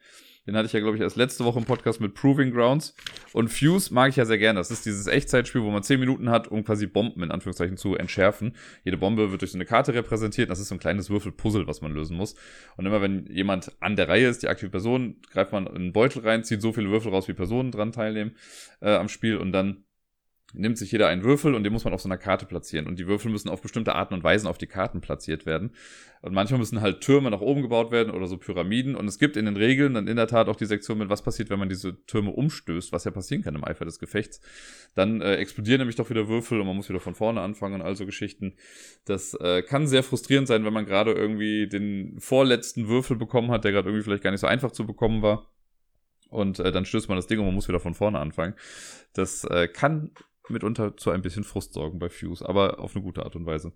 [0.46, 2.94] Den hatte ich ja, glaube ich, erst letzte Woche im Podcast mit Proving Grounds.
[3.32, 4.60] Und Fuse mag ich ja sehr gerne.
[4.60, 7.94] Das ist dieses Echtzeitspiel, wo man 10 Minuten hat, um quasi Bomben in Anführungszeichen zu
[7.96, 8.54] entschärfen.
[8.84, 10.50] Jede Bombe wird durch so eine Karte repräsentiert.
[10.50, 12.34] Das ist so ein kleines Würfelpuzzle, was man lösen muss.
[12.76, 15.92] Und immer wenn jemand an der Reihe ist, die aktive Person, greift man in einen
[15.92, 18.36] Beutel rein, zieht so viele Würfel raus, wie Personen dran teilnehmen
[18.80, 19.83] äh, am Spiel und dann
[20.54, 22.86] nimmt sich jeder einen Würfel und den muss man auf so einer Karte platzieren.
[22.86, 25.72] Und die Würfel müssen auf bestimmte Arten und Weisen auf die Karten platziert werden.
[26.22, 28.94] Und manchmal müssen halt Türme nach oben gebaut werden oder so Pyramiden.
[28.94, 31.22] Und es gibt in den Regeln dann in der Tat auch die Sektion mit, was
[31.22, 34.40] passiert, wenn man diese Türme umstößt, was ja passieren kann im Eifer des Gefechts.
[34.94, 37.82] Dann äh, explodieren nämlich doch wieder Würfel und man muss wieder von vorne anfangen und
[37.82, 38.54] all so Geschichten.
[39.04, 43.64] Das äh, kann sehr frustrierend sein, wenn man gerade irgendwie den vorletzten Würfel bekommen hat,
[43.64, 45.50] der gerade irgendwie vielleicht gar nicht so einfach zu bekommen war
[46.34, 48.54] und äh, dann stößt man das Ding und man muss wieder von vorne anfangen.
[49.12, 50.10] Das äh, kann
[50.48, 53.72] mitunter zu ein bisschen Frust sorgen bei Fuse, aber auf eine gute Art und Weise.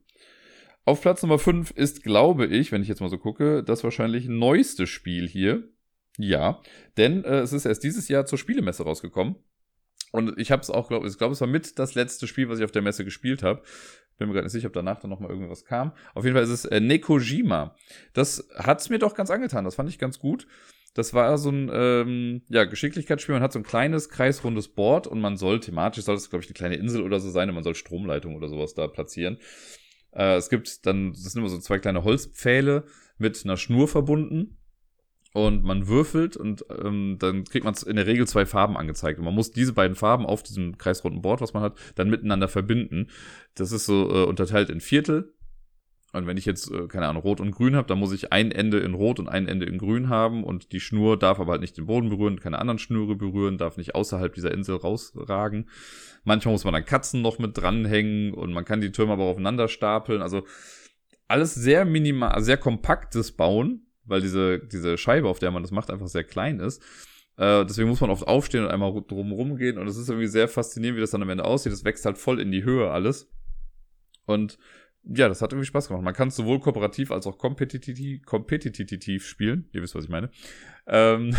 [0.85, 4.27] Auf Platz Nummer 5 ist, glaube ich, wenn ich jetzt mal so gucke, das wahrscheinlich
[4.27, 5.69] neueste Spiel hier.
[6.17, 6.61] Ja,
[6.97, 9.37] denn äh, es ist erst dieses Jahr zur Spielemesse rausgekommen.
[10.11, 12.59] Und ich habe es auch, glaube ich, glaube, es war mit das letzte Spiel, was
[12.59, 13.63] ich auf der Messe gespielt habe.
[14.17, 15.93] Bin mir gerade nicht sicher, ob danach dann nochmal irgendwas kam.
[16.15, 17.77] Auf jeden Fall ist es äh, Nekojima.
[18.15, 19.65] Das hat's mir doch ganz angetan.
[19.65, 20.49] Das fand ich ganz gut.
[20.99, 23.33] Das war so ein ähm, ja, Geschicklichkeitsspiel.
[23.33, 26.51] Man hat so ein kleines, kreisrundes Board und man soll, thematisch soll das, glaube ich,
[26.51, 29.39] eine kleine Insel oder so sein und man soll Stromleitungen oder sowas da platzieren.
[30.11, 32.83] Äh, es gibt dann, das sind immer so zwei kleine Holzpfähle
[33.17, 34.57] mit einer Schnur verbunden.
[35.35, 39.21] Und man würfelt und ähm, dann kriegt man in der Regel zwei Farben angezeigt.
[39.21, 42.49] Und man muss diese beiden Farben auf diesem kreisrunden Board, was man hat, dann miteinander
[42.49, 43.07] verbinden.
[43.55, 45.33] Das ist so äh, unterteilt in Viertel.
[46.13, 48.51] Und wenn ich jetzt, äh, keine Ahnung, Rot und Grün habe, dann muss ich ein
[48.51, 51.61] Ende in Rot und ein Ende in Grün haben und die Schnur darf aber halt
[51.61, 55.69] nicht den Boden berühren, keine anderen Schnüre berühren, darf nicht außerhalb dieser Insel rausragen.
[56.25, 59.69] Manchmal muss man dann Katzen noch mit dranhängen und man kann die Türme aber aufeinander
[59.69, 60.23] stapeln.
[60.23, 60.45] Also
[61.27, 65.91] alles sehr minimal, sehr kompaktes Bauen, weil diese, diese Scheibe, auf der man das macht,
[65.91, 66.83] einfach sehr klein ist.
[67.37, 70.49] Äh, deswegen muss man oft aufstehen und einmal drumherum gehen und es ist irgendwie sehr
[70.49, 71.73] faszinierend, wie das dann am Ende aussieht.
[71.73, 73.31] Es wächst halt voll in die Höhe alles.
[74.25, 74.59] Und
[75.05, 76.03] ja, das hat irgendwie Spaß gemacht.
[76.03, 79.69] Man kann sowohl kooperativ als auch kompetitiv, kompetitiv spielen.
[79.73, 80.31] Ihr wisst, was ich meine.
[80.87, 81.35] Ähm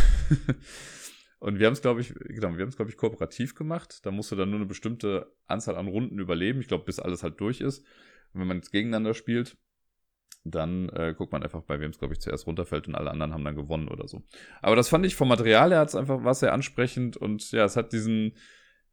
[1.39, 4.05] und wir haben es, glaube ich, genau, wir haben es, glaube ich, kooperativ gemacht.
[4.05, 6.61] Da musst du dann nur eine bestimmte Anzahl an Runden überleben.
[6.61, 7.79] Ich glaube, bis alles halt durch ist.
[8.33, 9.57] Und wenn man jetzt gegeneinander spielt,
[10.43, 13.33] dann äh, guckt man einfach, bei wem es, glaube ich, zuerst runterfällt und alle anderen
[13.33, 14.23] haben dann gewonnen oder so.
[14.61, 17.75] Aber das fand ich vom Material her hat's einfach, war sehr ansprechend und ja, es
[17.75, 18.33] hat diesen,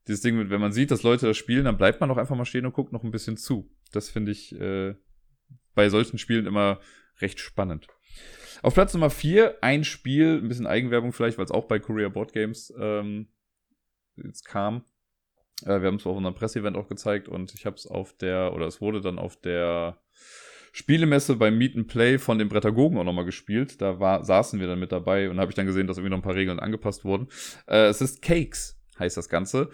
[0.08, 2.36] dieses Ding mit, wenn man sieht, dass Leute das spielen, dann bleibt man auch einfach
[2.36, 3.70] mal stehen und guckt noch ein bisschen zu.
[3.92, 4.94] Das finde ich äh,
[5.74, 6.80] bei solchen Spielen immer
[7.20, 7.88] recht spannend.
[8.62, 12.08] Auf Platz Nummer 4 ein Spiel, ein bisschen Eigenwerbung vielleicht, weil es auch bei Korea
[12.08, 13.28] Board Games ähm,
[14.16, 14.84] jetzt kam.
[15.62, 18.54] Äh, wir haben es auf unserem Presseevent auch gezeigt und ich habe es auf der,
[18.54, 20.00] oder es wurde dann auf der
[20.72, 23.80] Spielemesse beim Meet and Play von den Brettagogen auch nochmal gespielt.
[23.80, 26.18] Da war, saßen wir dann mit dabei und habe ich dann gesehen, dass irgendwie noch
[26.18, 27.28] ein paar Regeln angepasst wurden.
[27.66, 29.70] Äh, es ist Cakes, heißt das Ganze.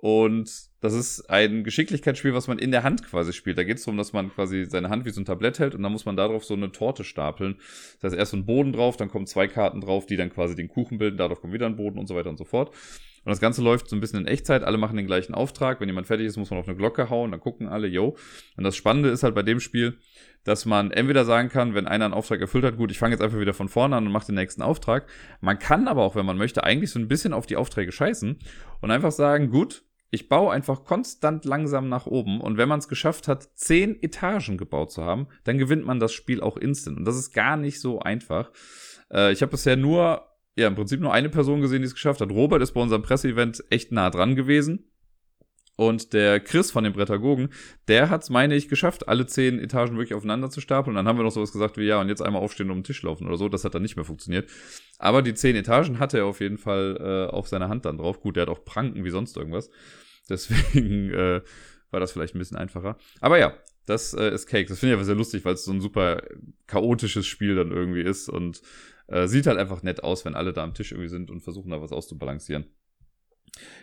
[0.00, 0.48] Und
[0.80, 3.58] das ist ein Geschicklichkeitsspiel, was man in der Hand quasi spielt.
[3.58, 5.82] Da geht es darum, dass man quasi seine Hand wie so ein Tablett hält und
[5.82, 7.56] dann muss man darauf so eine Torte stapeln.
[8.00, 10.54] Das heißt, erst so ein Boden drauf, dann kommen zwei Karten drauf, die dann quasi
[10.54, 12.72] den Kuchen bilden, darauf kommt wieder ein Boden und so weiter und so fort.
[13.24, 15.80] Und das Ganze läuft so ein bisschen in Echtzeit, alle machen den gleichen Auftrag.
[15.80, 18.16] Wenn jemand fertig ist, muss man auf eine Glocke hauen, dann gucken alle, yo.
[18.56, 19.98] Und das Spannende ist halt bei dem Spiel,
[20.44, 23.20] dass man entweder sagen kann, wenn einer einen Auftrag erfüllt hat, gut, ich fange jetzt
[23.20, 25.08] einfach wieder von vorne an und mache den nächsten Auftrag.
[25.40, 28.38] Man kann aber auch, wenn man möchte, eigentlich so ein bisschen auf die Aufträge scheißen
[28.80, 32.88] und einfach sagen, gut, ich baue einfach konstant langsam nach oben und wenn man es
[32.88, 36.98] geschafft hat, zehn Etagen gebaut zu haben, dann gewinnt man das Spiel auch instant.
[36.98, 38.50] Und das ist gar nicht so einfach.
[39.12, 42.20] Äh, ich habe bisher nur, ja, im Prinzip nur eine Person gesehen, die es geschafft
[42.20, 42.30] hat.
[42.30, 44.87] Robert ist bei unserem Presseevent echt nah dran gewesen.
[45.78, 47.50] Und der Chris von den Brettagogen,
[47.86, 50.90] der hat es, meine ich, geschafft, alle zehn Etagen wirklich aufeinander zu stapeln.
[50.90, 52.78] Und dann haben wir noch sowas gesagt wie, ja, und jetzt einmal aufstehen und um
[52.78, 53.48] den Tisch laufen oder so.
[53.48, 54.50] Das hat dann nicht mehr funktioniert.
[54.98, 58.20] Aber die zehn Etagen hatte er auf jeden Fall äh, auf seiner Hand dann drauf.
[58.20, 59.70] Gut, der hat auch Pranken wie sonst irgendwas.
[60.28, 61.42] Deswegen äh,
[61.92, 62.98] war das vielleicht ein bisschen einfacher.
[63.20, 63.54] Aber ja,
[63.86, 64.68] das äh, ist Cake.
[64.68, 66.20] Das finde ich aber sehr lustig, weil es so ein super
[66.66, 68.62] chaotisches Spiel dann irgendwie ist und
[69.06, 71.70] äh, sieht halt einfach nett aus, wenn alle da am Tisch irgendwie sind und versuchen
[71.70, 72.66] da was auszubalancieren.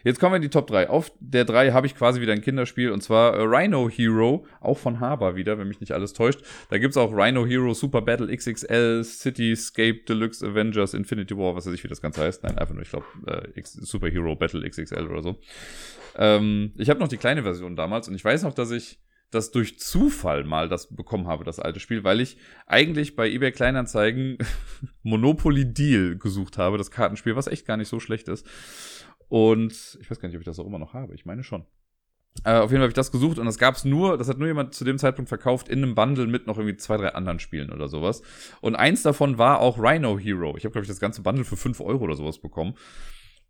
[0.03, 0.89] Jetzt kommen wir in die Top 3.
[0.89, 4.77] Auf der 3 habe ich quasi wieder ein Kinderspiel und zwar äh, Rhino Hero, auch
[4.77, 6.41] von Haber wieder, wenn mich nicht alles täuscht.
[6.69, 11.65] Da gibt es auch Rhino Hero, Super Battle XXL, Cityscape Deluxe Avengers, Infinity War, was
[11.65, 12.43] weiß ich, wie das Ganze heißt.
[12.43, 15.39] Nein, einfach nur, ich glaube, äh, Super Hero Battle XXL oder so.
[16.17, 18.99] Ähm, ich habe noch die kleine Version damals und ich weiß noch, dass ich
[19.31, 23.51] das durch Zufall mal das bekommen habe, das alte Spiel, weil ich eigentlich bei eBay
[23.51, 24.38] Kleinanzeigen
[25.03, 28.47] Monopoly Deal gesucht habe, das Kartenspiel, was echt gar nicht so schlecht ist.
[29.27, 31.13] Und ich weiß gar nicht, ob ich das auch immer noch habe.
[31.15, 31.65] Ich meine schon.
[32.43, 34.38] Äh, auf jeden Fall habe ich das gesucht und das gab es nur, das hat
[34.38, 37.39] nur jemand zu dem Zeitpunkt verkauft in einem Bundle mit noch irgendwie zwei, drei anderen
[37.39, 38.21] Spielen oder sowas.
[38.61, 40.57] Und eins davon war auch Rhino Hero.
[40.57, 42.75] Ich habe, glaube ich, das ganze Bundle für fünf Euro oder sowas bekommen.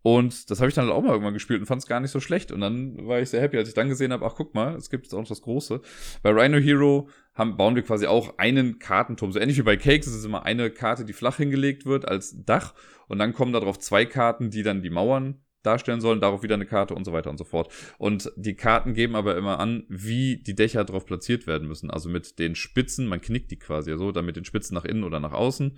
[0.02, 2.20] Und das habe ich dann auch mal irgendwann gespielt und fand es gar nicht so
[2.20, 2.52] schlecht.
[2.52, 4.88] Und dann war ich sehr happy, als ich dann gesehen habe, ach guck mal, es
[4.88, 5.80] gibt jetzt auch noch das Große.
[6.22, 9.32] Bei Rhino Hero haben, bauen wir quasi auch einen Kartenturm.
[9.32, 12.44] So ähnlich wie bei Cakes ist es immer eine Karte, die flach hingelegt wird als
[12.44, 12.74] Dach.
[13.08, 16.66] Und dann kommen darauf zwei Karten, die dann die Mauern darstellen sollen, darauf wieder eine
[16.66, 17.72] Karte und so weiter und so fort.
[17.98, 21.90] Und die Karten geben aber immer an, wie die Dächer drauf platziert werden müssen.
[21.90, 25.04] Also mit den Spitzen, man knickt die quasi so, dann mit den Spitzen nach innen
[25.04, 25.76] oder nach außen.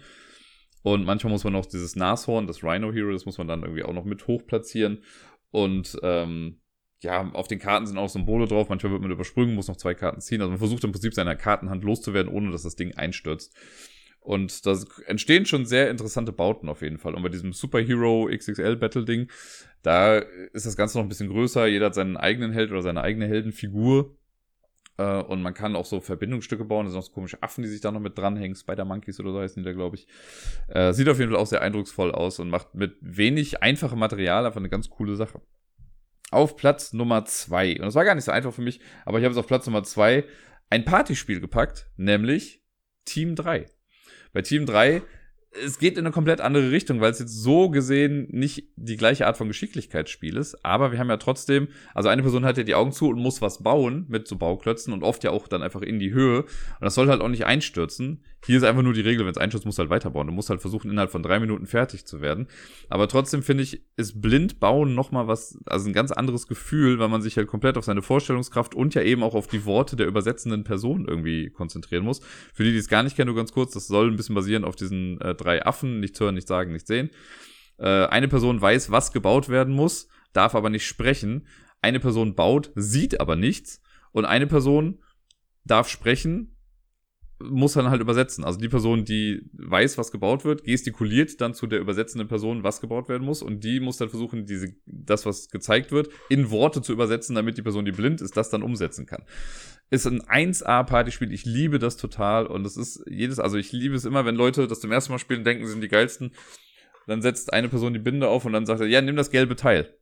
[0.83, 3.83] Und manchmal muss man noch dieses Nashorn, das Rhino Hero, das muss man dann irgendwie
[3.83, 5.03] auch noch mit hoch platzieren.
[5.51, 6.61] Und ähm,
[7.01, 8.69] ja, auf den Karten sind auch Symbole drauf.
[8.69, 10.41] Manchmal wird man übersprungen, muss noch zwei Karten ziehen.
[10.41, 13.57] Also man versucht im Prinzip seiner Kartenhand loszuwerden, ohne dass das Ding einstürzt.
[14.21, 17.15] Und da entstehen schon sehr interessante Bauten auf jeden Fall.
[17.15, 19.31] Und bei diesem Superhero XXL Battle Ding,
[19.83, 21.67] da ist das Ganze noch ein bisschen größer.
[21.67, 24.17] Jeder hat seinen eigenen Held oder seine eigene Heldenfigur.
[24.99, 26.85] Äh, und man kann auch so Verbindungsstücke bauen.
[26.85, 28.55] Da sind auch so komische Affen, die sich da noch mit dranhängen.
[28.55, 30.07] Spider-Monkeys oder so heißen die da, glaube ich.
[30.69, 34.45] Äh, sieht auf jeden Fall auch sehr eindrucksvoll aus und macht mit wenig einfachem Material
[34.45, 35.41] einfach eine ganz coole Sache.
[36.31, 39.25] Auf Platz Nummer zwei Und das war gar nicht so einfach für mich, aber ich
[39.25, 40.25] habe es auf Platz Nummer zwei
[40.69, 42.63] ein Partyspiel gepackt, nämlich
[43.07, 43.67] Team 3.
[44.33, 45.03] Bei Team 3
[45.65, 49.27] es geht in eine komplett andere Richtung, weil es jetzt so gesehen nicht die gleiche
[49.27, 50.65] Art von Geschicklichkeitsspiel ist.
[50.65, 53.41] Aber wir haben ja trotzdem, also eine Person hat ja die Augen zu und muss
[53.41, 56.43] was bauen mit so Bauklötzen und oft ja auch dann einfach in die Höhe.
[56.43, 56.49] Und
[56.81, 58.23] das soll halt auch nicht einstürzen.
[58.47, 60.29] Hier ist einfach nur die Regel, wenn es einstürzt, musst du halt weiterbauen.
[60.29, 62.47] Du musst halt versuchen, innerhalb von drei Minuten fertig zu werden.
[62.89, 67.09] Aber trotzdem finde ich, ist blind bauen nochmal was, also ein ganz anderes Gefühl, weil
[67.09, 70.07] man sich halt komplett auf seine Vorstellungskraft und ja eben auch auf die Worte der
[70.07, 72.21] übersetzenden Person irgendwie konzentrieren muss.
[72.55, 74.65] Für die, die es gar nicht kennen, nur ganz kurz, das soll ein bisschen basieren
[74.65, 77.11] auf diesen äh, drei Affen, nichts hören, nichts sagen, nichts sehen.
[77.79, 81.49] Äh, eine Person weiß, was gebaut werden muss, darf aber nicht sprechen.
[81.83, 83.83] Eine Person baut, sieht aber nichts.
[84.13, 85.03] Und eine Person
[85.65, 86.57] darf sprechen,
[87.41, 88.45] muss dann halt übersetzen.
[88.45, 92.81] Also die Person, die weiß, was gebaut wird, gestikuliert dann zu der übersetzenden Person, was
[92.81, 93.43] gebaut werden muss.
[93.43, 97.57] Und die muss dann versuchen, diese, das, was gezeigt wird, in Worte zu übersetzen, damit
[97.57, 99.23] die Person, die blind ist, das dann umsetzen kann.
[99.91, 101.33] Ist ein 1A-Partyspiel.
[101.33, 102.47] Ich liebe das total.
[102.47, 105.19] Und es ist jedes, also ich liebe es immer, wenn Leute das zum ersten Mal
[105.19, 106.33] spielen, denken, sie sind die geilsten.
[107.07, 109.57] Dann setzt eine Person die Binde auf und dann sagt er, ja, nimm das gelbe
[109.57, 109.95] Teil.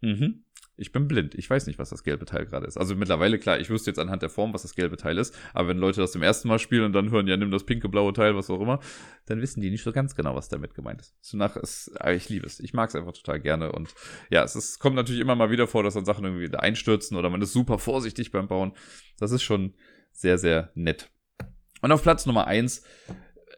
[0.00, 0.42] Mhm
[0.82, 1.34] ich bin blind.
[1.34, 2.76] Ich weiß nicht, was das gelbe Teil gerade ist.
[2.76, 5.34] Also mittlerweile, klar, ich wüsste jetzt anhand der Form, was das gelbe Teil ist.
[5.54, 7.88] Aber wenn Leute das zum ersten Mal spielen und dann hören, ja, nimm das pinke,
[7.88, 8.80] blaue Teil, was auch immer,
[9.26, 11.14] dann wissen die nicht so ganz genau, was damit gemeint ist.
[11.22, 12.60] Zunach ist, ich liebe es.
[12.60, 13.72] Ich mag es einfach total gerne.
[13.72, 13.94] Und
[14.28, 17.30] ja, es ist, kommt natürlich immer mal wieder vor, dass dann Sachen irgendwie einstürzen oder
[17.30, 18.72] man ist super vorsichtig beim Bauen.
[19.18, 19.74] Das ist schon
[20.10, 21.10] sehr, sehr nett.
[21.80, 22.82] Und auf Platz Nummer eins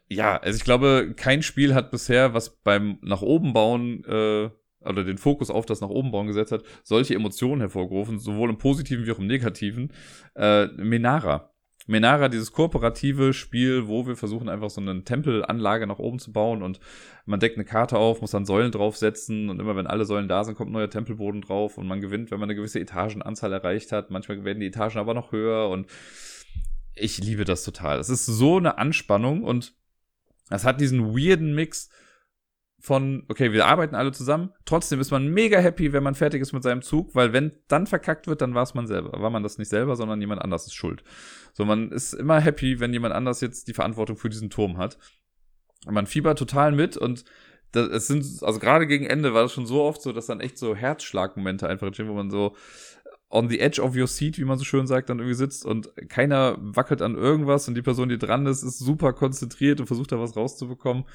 [0.07, 4.49] ja, also ich glaube, kein Spiel hat bisher, was beim nach oben bauen äh,
[4.85, 8.57] oder den Fokus auf das nach oben bauen gesetzt hat, solche Emotionen hervorgerufen, sowohl im
[8.57, 9.91] positiven wie auch im negativen.
[10.35, 11.51] Äh, Menara.
[11.87, 16.63] Menara, dieses kooperative Spiel, wo wir versuchen einfach so eine Tempelanlage nach oben zu bauen
[16.63, 16.79] und
[17.25, 20.43] man deckt eine Karte auf, muss dann Säulen draufsetzen und immer wenn alle Säulen da
[20.43, 23.91] sind, kommt ein neuer Tempelboden drauf und man gewinnt, wenn man eine gewisse Etagenanzahl erreicht
[23.91, 24.09] hat.
[24.09, 25.87] Manchmal werden die Etagen aber noch höher und
[26.95, 27.99] ich liebe das total.
[27.99, 29.75] Es ist so eine Anspannung und
[30.49, 31.89] es hat diesen weirden Mix
[32.85, 34.51] von, okay, wir arbeiten alle zusammen.
[34.63, 37.87] Trotzdem ist man mega happy, wenn man fertig ist mit seinem Zug, weil wenn dann
[37.87, 39.19] verkackt wird, dann war es man selber.
[39.19, 41.03] War man das nicht selber, sondern jemand anders ist schuld.
[41.53, 44.99] So, man ist immer happy, wenn jemand anders jetzt die Verantwortung für diesen Turm hat.
[45.87, 47.25] Man fiebert total mit und
[47.71, 50.39] das, es sind, also gerade gegen Ende war das schon so oft so, dass dann
[50.39, 52.55] echt so Herzschlagmomente einfach entstehen, wo man so
[53.31, 55.91] on the edge of your seat, wie man so schön sagt, dann irgendwie sitzt und
[56.07, 60.11] keiner wackelt an irgendwas und die Person, die dran ist, ist super konzentriert und versucht
[60.11, 61.05] da was rauszubekommen.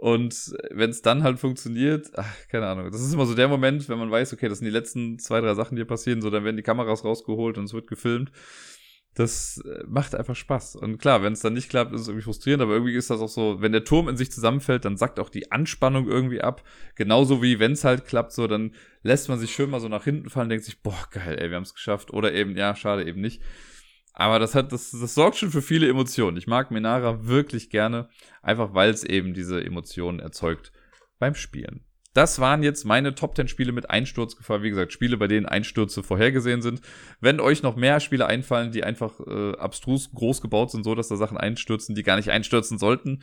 [0.00, 2.90] Und wenn es dann halt funktioniert, ach, keine Ahnung.
[2.90, 5.42] Das ist immer so der Moment, wenn man weiß, okay, das sind die letzten zwei,
[5.42, 8.32] drei Sachen, die hier passieren, so dann werden die Kameras rausgeholt und es wird gefilmt.
[9.14, 10.76] Das äh, macht einfach Spaß.
[10.76, 13.20] Und klar, wenn es dann nicht klappt, ist es irgendwie frustrierend, aber irgendwie ist das
[13.20, 16.62] auch so, wenn der Turm in sich zusammenfällt, dann sackt auch die Anspannung irgendwie ab.
[16.94, 20.04] Genauso wie wenn es halt klappt, so, dann lässt man sich schön mal so nach
[20.04, 22.10] hinten fallen, denkt sich, boah, geil, ey, wir haben es geschafft.
[22.14, 23.42] Oder eben, ja, schade, eben nicht.
[24.20, 26.36] Aber das hat, das, das sorgt schon für viele Emotionen.
[26.36, 28.10] Ich mag Menara wirklich gerne,
[28.42, 30.72] einfach weil es eben diese Emotionen erzeugt
[31.18, 31.86] beim Spielen.
[32.12, 34.62] Das waren jetzt meine Top 10 Spiele mit Einsturzgefahr.
[34.62, 36.82] Wie gesagt, Spiele, bei denen Einstürze vorhergesehen sind.
[37.22, 41.08] Wenn euch noch mehr Spiele einfallen, die einfach äh, abstrus groß gebaut sind, so dass
[41.08, 43.22] da Sachen einstürzen, die gar nicht einstürzen sollten,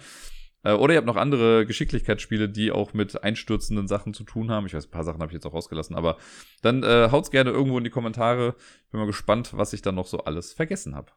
[0.63, 4.65] oder ihr habt noch andere Geschicklichkeitsspiele, die auch mit einstürzenden Sachen zu tun haben.
[4.65, 6.17] Ich weiß, ein paar Sachen habe ich jetzt auch rausgelassen, aber
[6.62, 8.56] dann äh, haut's gerne irgendwo in die Kommentare.
[8.91, 11.12] Bin mal gespannt, was ich dann noch so alles vergessen habe.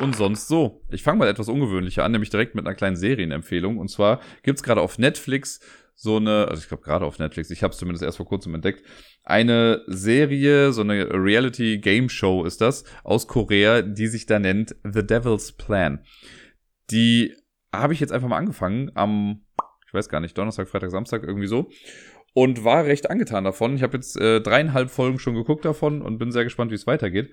[0.00, 0.82] Und sonst so.
[0.90, 3.78] Ich fange mal etwas ungewöhnlicher an, nämlich direkt mit einer kleinen Serienempfehlung.
[3.78, 5.60] Und zwar gibt's gerade auf Netflix
[5.94, 8.54] so eine, also ich glaube gerade auf Netflix, ich habe es zumindest erst vor kurzem
[8.54, 8.84] entdeckt,
[9.24, 14.76] eine Serie, so eine Reality Game Show ist das, aus Korea, die sich da nennt
[14.84, 16.04] The Devil's Plan.
[16.90, 17.34] Die
[17.74, 19.44] habe ich jetzt einfach mal angefangen am,
[19.86, 21.68] ich weiß gar nicht, Donnerstag, Freitag, Samstag, irgendwie so.
[22.32, 23.74] Und war recht angetan davon.
[23.74, 26.86] Ich habe jetzt äh, dreieinhalb Folgen schon geguckt davon und bin sehr gespannt, wie es
[26.86, 27.30] weitergeht.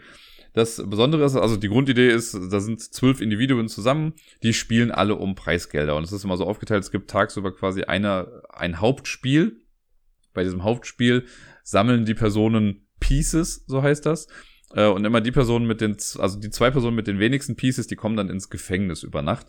[0.54, 5.16] Das Besondere ist, also die Grundidee ist, da sind zwölf Individuen zusammen, die spielen alle
[5.16, 5.96] um Preisgelder.
[5.96, 9.62] Und es ist immer so aufgeteilt, es gibt tagsüber quasi eine, ein Hauptspiel.
[10.34, 11.26] Bei diesem Hauptspiel
[11.64, 14.28] sammeln die Personen Pieces, so heißt das.
[14.74, 17.88] Äh, und immer die Personen mit den, also die zwei Personen mit den wenigsten Pieces,
[17.88, 19.48] die kommen dann ins Gefängnis über Nacht.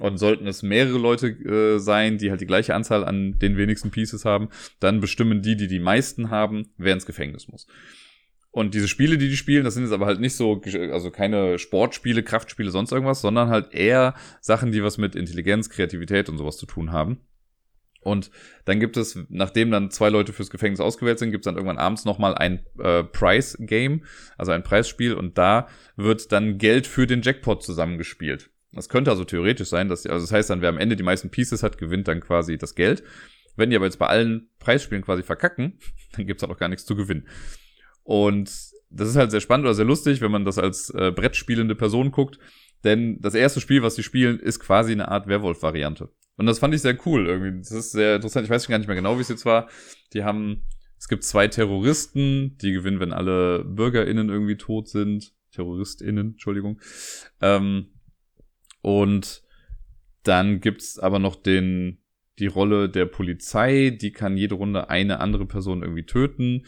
[0.00, 3.90] Und sollten es mehrere Leute äh, sein, die halt die gleiche Anzahl an den wenigsten
[3.90, 4.48] Pieces haben,
[4.78, 7.66] dann bestimmen die, die die meisten haben, wer ins Gefängnis muss.
[8.50, 11.58] Und diese Spiele, die die spielen, das sind jetzt aber halt nicht so, also keine
[11.58, 16.56] Sportspiele, Kraftspiele, sonst irgendwas, sondern halt eher Sachen, die was mit Intelligenz, Kreativität und sowas
[16.56, 17.20] zu tun haben.
[18.00, 18.30] Und
[18.64, 21.78] dann gibt es, nachdem dann zwei Leute fürs Gefängnis ausgewählt sind, gibt es dann irgendwann
[21.78, 24.04] abends nochmal ein äh, Price-Game,
[24.38, 28.50] also ein Preisspiel, und da wird dann Geld für den Jackpot zusammengespielt.
[28.72, 31.30] Das könnte also theoretisch sein, dass, also das heißt dann, wer am Ende die meisten
[31.30, 33.02] Pieces hat, gewinnt dann quasi das Geld.
[33.56, 35.78] Wenn die aber jetzt bei allen Preisspielen quasi verkacken,
[36.16, 37.26] dann gibt's halt auch gar nichts zu gewinnen.
[38.08, 38.48] Und
[38.88, 42.10] das ist halt sehr spannend oder sehr lustig, wenn man das als äh, Brettspielende Person
[42.10, 42.38] guckt.
[42.82, 46.08] Denn das erste Spiel, was sie spielen, ist quasi eine Art Werwolf-Variante.
[46.38, 47.58] Und das fand ich sehr cool irgendwie.
[47.58, 48.46] Das ist sehr interessant.
[48.46, 49.68] Ich weiß gar nicht mehr genau, wie es jetzt war.
[50.14, 50.62] Die haben,
[50.98, 55.34] es gibt zwei Terroristen, die gewinnen, wenn alle BürgerInnen irgendwie tot sind.
[55.52, 56.80] TerroristInnen, Entschuldigung.
[57.42, 57.88] Ähm,
[58.80, 59.42] und
[60.22, 61.98] dann gibt's aber noch den,
[62.38, 66.64] die Rolle der Polizei, die kann jede Runde eine andere Person irgendwie töten.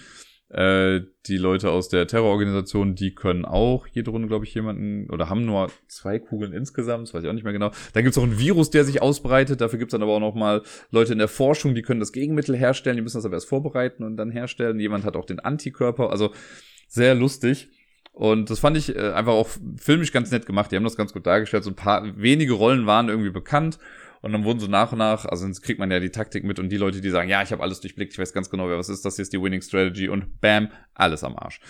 [0.50, 5.28] Äh, die Leute aus der Terrororganisation, die können auch jede Runde, glaube ich, jemanden oder
[5.28, 7.70] haben nur zwei Kugeln insgesamt, das weiß ich auch nicht mehr genau.
[7.92, 9.60] Dann gibt es auch einen Virus, der sich ausbreitet.
[9.60, 12.12] Dafür gibt es dann aber auch noch mal Leute in der Forschung, die können das
[12.12, 14.80] Gegenmittel herstellen, die müssen das aber erst vorbereiten und dann herstellen.
[14.80, 16.32] Jemand hat auch den Antikörper, also
[16.88, 17.68] sehr lustig.
[18.12, 20.72] Und das fand ich äh, einfach auch filmisch ganz nett gemacht.
[20.72, 21.62] Die haben das ganz gut dargestellt.
[21.62, 23.78] So ein paar wenige Rollen waren irgendwie bekannt
[24.22, 26.58] und dann wurden so nach und nach, also jetzt kriegt man ja die Taktik mit
[26.58, 28.78] und die Leute, die sagen, ja, ich habe alles durchblickt, ich weiß ganz genau, wer
[28.78, 31.60] was ist, das hier ist die Winning Strategy und bam, alles am Arsch.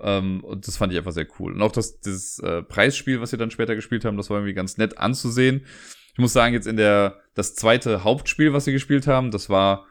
[0.00, 1.54] Ähm, und das fand ich einfach sehr cool.
[1.54, 4.54] Und auch das, das äh, Preisspiel, was wir dann später gespielt haben, das war irgendwie
[4.54, 5.64] ganz nett anzusehen.
[6.12, 9.86] Ich muss sagen, jetzt in der, das zweite Hauptspiel, was wir gespielt haben, das war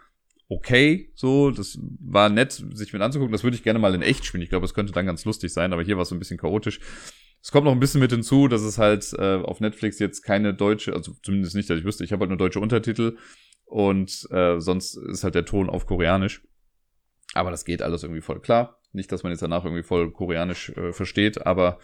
[0.49, 3.31] okay, so, das war nett, sich mit anzugucken.
[3.31, 4.43] Das würde ich gerne mal in echt spielen.
[4.43, 6.37] Ich glaube, es könnte dann ganz lustig sein, aber hier war es so ein bisschen
[6.37, 6.79] chaotisch.
[7.43, 10.53] Es kommt noch ein bisschen mit hinzu, dass es halt äh, auf Netflix jetzt keine
[10.53, 13.17] deutsche, also zumindest nicht, dass ich wüsste, ich habe halt nur deutsche Untertitel
[13.65, 16.41] und äh, sonst ist halt der Ton auf Koreanisch.
[17.33, 18.79] Aber das geht alles irgendwie voll klar.
[18.93, 21.79] Nicht, dass man jetzt danach irgendwie voll Koreanisch äh, versteht, aber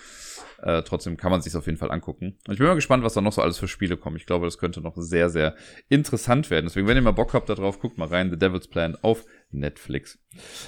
[0.61, 2.37] äh, trotzdem kann man sich auf jeden Fall angucken.
[2.47, 4.15] Und ich bin mal gespannt, was da noch so alles für Spiele kommen.
[4.15, 5.55] Ich glaube, das könnte noch sehr, sehr
[5.89, 6.67] interessant werden.
[6.67, 8.29] Deswegen, wenn ihr mal Bock habt darauf, guckt mal rein.
[8.29, 10.19] The Devil's Plan auf Netflix.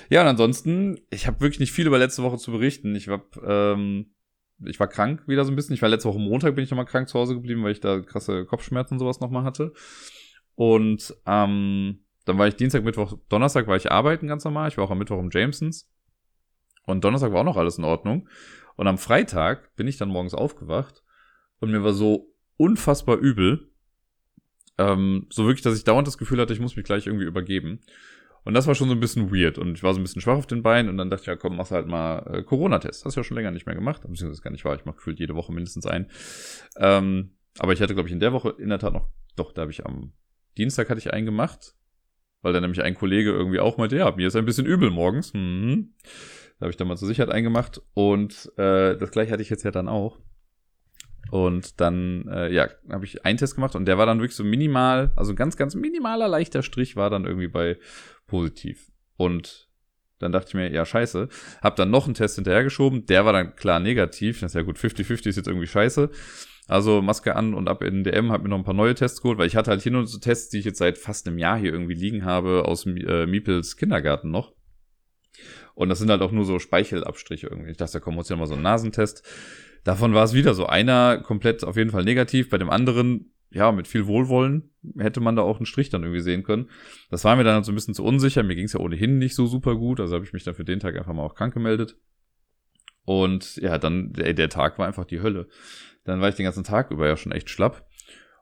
[0.09, 2.95] Ja, und ansonsten, ich habe wirklich nicht viel über letzte Woche zu berichten.
[2.95, 4.07] Ich habe ähm,
[4.65, 5.73] ich war krank wieder so ein bisschen.
[5.73, 7.99] Ich war letzte Woche Montag, bin ich nochmal krank zu Hause geblieben, weil ich da
[7.99, 9.73] krasse Kopfschmerzen und sowas nochmal hatte.
[10.55, 14.69] Und ähm, dann war ich Dienstag, Mittwoch, Donnerstag war ich arbeiten ganz normal.
[14.69, 15.89] Ich war auch am Mittwoch im Jamesons.
[16.85, 18.27] Und Donnerstag war auch noch alles in Ordnung.
[18.75, 21.03] Und am Freitag bin ich dann morgens aufgewacht
[21.59, 23.71] und mir war so unfassbar übel.
[24.77, 27.81] Ähm, so wirklich, dass ich dauernd das Gefühl hatte, ich muss mich gleich irgendwie übergeben.
[28.43, 29.57] Und das war schon so ein bisschen weird.
[29.57, 31.35] Und ich war so ein bisschen schwach auf den Beinen und dann dachte ich, ja
[31.35, 33.05] komm, machst halt mal äh, Corona-Test.
[33.05, 34.01] Hast du ja schon länger nicht mehr gemacht.
[34.01, 34.75] Beziehungsweise gar nicht wahr.
[34.75, 36.07] Ich mache gefühlt jede Woche mindestens einen.
[36.77, 39.61] Ähm, aber ich hatte, glaube ich, in der Woche in der Tat noch, doch, da
[39.61, 40.13] habe ich am
[40.57, 41.75] Dienstag hatte ich einen gemacht.
[42.41, 45.33] Weil dann nämlich ein Kollege irgendwie auch meinte, ja, mir ist ein bisschen übel morgens.
[45.33, 45.93] Mhm.
[46.57, 47.81] Da habe ich dann mal zur Sicherheit eingemacht.
[47.93, 50.19] Und äh, das gleiche hatte ich jetzt ja dann auch.
[51.29, 54.43] Und dann, äh, ja, habe ich einen Test gemacht und der war dann wirklich so
[54.43, 57.77] minimal, also ganz, ganz minimaler leichter Strich war dann irgendwie bei
[58.27, 58.91] positiv.
[59.17, 59.69] Und
[60.19, 61.29] dann dachte ich mir, ja, scheiße.
[61.61, 64.39] Hab dann noch einen Test hinterhergeschoben, der war dann klar negativ.
[64.39, 66.09] Das ist ja gut, 50-50 ist jetzt irgendwie scheiße.
[66.67, 69.37] Also Maske an und ab in DM, hab mir noch ein paar neue Tests geholt,
[69.37, 71.57] weil ich hatte halt hier nur so Tests, die ich jetzt seit fast einem Jahr
[71.57, 74.53] hier irgendwie liegen habe, aus äh, Miepels Kindergarten noch.
[75.73, 77.71] Und das sind halt auch nur so Speichelabstriche irgendwie.
[77.71, 79.23] Ich dachte, da kommt uns ja mal so ein Nasentest.
[79.83, 82.49] Davon war es wieder so einer komplett auf jeden Fall negativ.
[82.49, 86.21] Bei dem anderen ja, mit viel Wohlwollen hätte man da auch einen Strich dann irgendwie
[86.21, 86.69] sehen können.
[87.09, 88.43] Das war mir dann halt so ein bisschen zu unsicher.
[88.43, 89.99] Mir ging es ja ohnehin nicht so super gut.
[89.99, 91.97] Also habe ich mich dann für den Tag einfach mal auch krank gemeldet.
[93.03, 95.47] Und ja, dann, der, der Tag war einfach die Hölle.
[96.05, 97.85] Dann war ich den ganzen Tag über ja schon echt schlapp.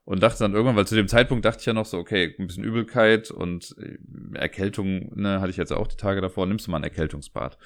[0.05, 2.47] Und dachte dann irgendwann, weil zu dem Zeitpunkt dachte ich ja noch so, okay, ein
[2.47, 3.97] bisschen Übelkeit und äh,
[4.37, 7.59] Erkältung, ne, hatte ich jetzt auch die Tage davor, nimmst du mal ein Erkältungsbad.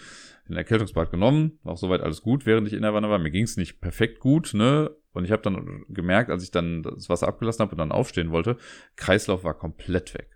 [0.48, 3.18] Den Erkältungsbad genommen, auch soweit alles gut, während ich in der Wanne war.
[3.18, 4.92] Mir ging es nicht perfekt gut, ne?
[5.14, 8.32] Und ich habe dann gemerkt, als ich dann das Wasser abgelassen habe und dann aufstehen
[8.32, 8.58] wollte,
[8.96, 10.30] Kreislauf war komplett weg.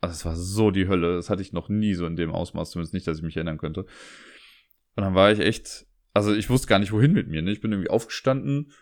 [0.00, 1.16] Also es war so die Hölle.
[1.16, 3.58] Das hatte ich noch nie so in dem Ausmaß, zumindest nicht, dass ich mich erinnern
[3.58, 3.82] könnte.
[4.96, 7.42] Und dann war ich echt, also ich wusste gar nicht, wohin mit mir.
[7.42, 7.50] Ne?
[7.50, 8.72] Ich bin irgendwie aufgestanden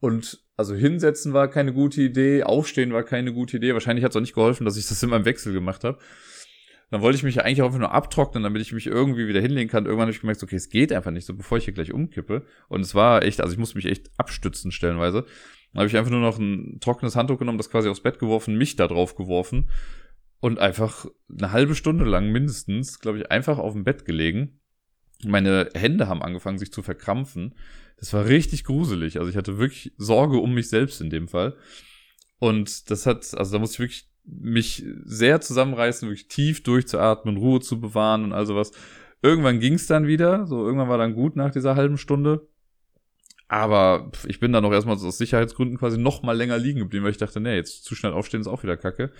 [0.00, 3.72] und also hinsetzen war keine gute Idee, aufstehen war keine gute Idee.
[3.74, 5.98] Wahrscheinlich hat es auch nicht geholfen, dass ich das immer im Wechsel gemacht habe.
[6.92, 9.40] Dann wollte ich mich ja eigentlich auch einfach nur abtrocknen, damit ich mich irgendwie wieder
[9.40, 9.86] hinlegen kann.
[9.86, 12.44] Irgendwann habe ich gemerkt, okay, es geht einfach nicht so, bevor ich hier gleich umkippe.
[12.68, 15.24] Und es war echt, also ich musste mich echt abstützen stellenweise.
[15.72, 18.58] Dann habe ich einfach nur noch ein trockenes Handtuch genommen, das quasi aufs Bett geworfen,
[18.58, 19.70] mich da drauf geworfen
[20.40, 24.60] und einfach eine halbe Stunde lang mindestens, glaube ich, einfach auf dem Bett gelegen.
[25.24, 27.54] Meine Hände haben angefangen, sich zu verkrampfen.
[27.96, 29.18] Das war richtig gruselig.
[29.18, 31.56] Also ich hatte wirklich Sorge um mich selbst in dem Fall.
[32.38, 37.60] Und das hat, also da musste ich wirklich mich sehr zusammenreißen, wirklich tief durchzuatmen, Ruhe
[37.60, 38.72] zu bewahren und all sowas.
[39.20, 42.48] Irgendwann ging es dann wieder, so irgendwann war dann gut nach dieser halben Stunde.
[43.48, 47.10] Aber ich bin dann noch erstmal aus Sicherheitsgründen quasi noch mal länger liegen geblieben, weil
[47.10, 49.12] ich dachte, nee, jetzt zu schnell aufstehen ist auch wieder kacke.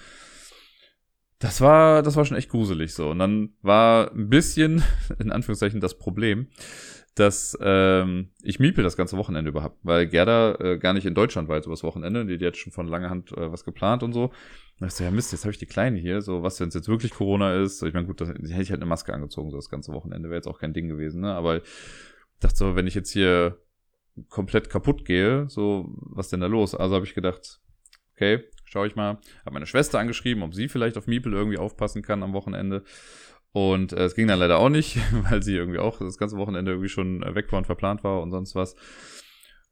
[1.43, 3.11] Das war, das war schon echt gruselig so.
[3.11, 4.85] Und dann war ein bisschen,
[5.19, 6.47] in Anführungszeichen, das Problem,
[7.17, 11.49] dass ähm, ich Miepel das ganze Wochenende überhaupt, weil Gerda äh, gar nicht in Deutschland
[11.49, 14.13] war jetzt übers Wochenende, die, die hat schon von langer Hand äh, was geplant und
[14.13, 14.31] so.
[14.79, 16.75] Und ich so, ja Mist, jetzt habe ich die Kleine hier, so was, wenn es
[16.75, 17.81] jetzt wirklich Corona ist.
[17.81, 20.29] So, ich meine, gut, das, hätte ich halt eine Maske angezogen, so das ganze Wochenende,
[20.29, 21.35] wäre jetzt auch kein Ding gewesen, ne?
[21.35, 21.63] Aber ich
[22.39, 23.59] dachte so, wenn ich jetzt hier
[24.29, 26.77] komplett kaputt gehe, so, was denn da los?
[26.77, 27.61] Also habe ich gedacht,
[28.15, 29.19] okay, schaue ich mal.
[29.45, 32.83] Habe meine Schwester angeschrieben, ob sie vielleicht auf Miepel irgendwie aufpassen kann am Wochenende.
[33.53, 34.99] Und äh, es ging dann leider auch nicht,
[35.31, 38.23] weil sie irgendwie auch das ganze Wochenende irgendwie schon äh, weg war und verplant war
[38.23, 38.75] und sonst was.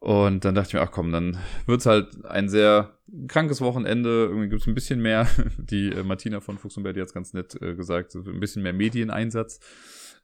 [0.00, 4.26] Und dann dachte ich mir, ach komm, dann wird's halt ein sehr krankes Wochenende.
[4.26, 5.26] Irgendwie gibt's ein bisschen mehr.
[5.58, 8.62] Die äh, Martina von Fuchs und Bär, die hat's ganz nett äh, gesagt, ein bisschen
[8.62, 9.60] mehr Medieneinsatz.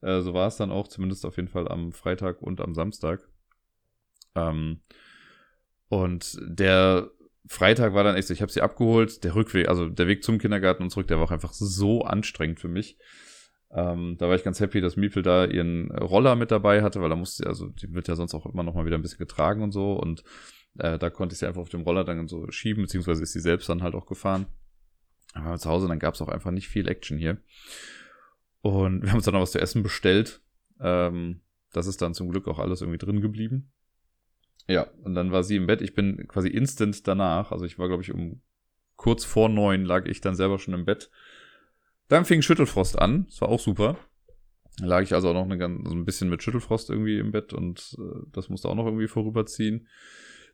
[0.02, 3.26] Äh, so war es dann auch, zumindest auf jeden Fall am Freitag und am Samstag.
[4.34, 4.80] Ähm,
[5.88, 7.10] und der
[7.48, 9.24] Freitag war dann echt so, ich habe sie abgeholt.
[9.24, 12.60] Der Rückweg, also der Weg zum Kindergarten und zurück, der war auch einfach so anstrengend
[12.60, 12.98] für mich.
[13.70, 17.10] Ähm, da war ich ganz happy, dass Miepel da ihren Roller mit dabei hatte, weil
[17.10, 19.62] da musste, also die wird ja sonst auch immer noch mal wieder ein bisschen getragen
[19.62, 19.92] und so.
[19.92, 20.22] Und
[20.78, 23.40] äh, da konnte ich sie einfach auf dem Roller dann so schieben, beziehungsweise ist sie
[23.40, 24.46] selbst dann halt auch gefahren.
[25.34, 27.38] Aber zu Hause, dann gab es auch einfach nicht viel Action hier.
[28.62, 30.40] Und wir haben uns dann noch was zu essen bestellt.
[30.80, 31.40] Ähm,
[31.72, 33.72] das ist dann zum Glück auch alles irgendwie drin geblieben.
[34.68, 35.82] Ja, und dann war sie im Bett.
[35.82, 38.40] Ich bin quasi instant danach, also ich war, glaube ich, um
[38.96, 41.10] kurz vor neun lag ich dann selber schon im Bett
[42.08, 43.26] dann fing Schüttelfrost an.
[43.26, 43.98] Das war auch super.
[44.78, 47.52] Da lag ich also auch noch eine, so ein bisschen mit Schüttelfrost irgendwie im Bett
[47.52, 49.88] und äh, das musste auch noch irgendwie vorüberziehen.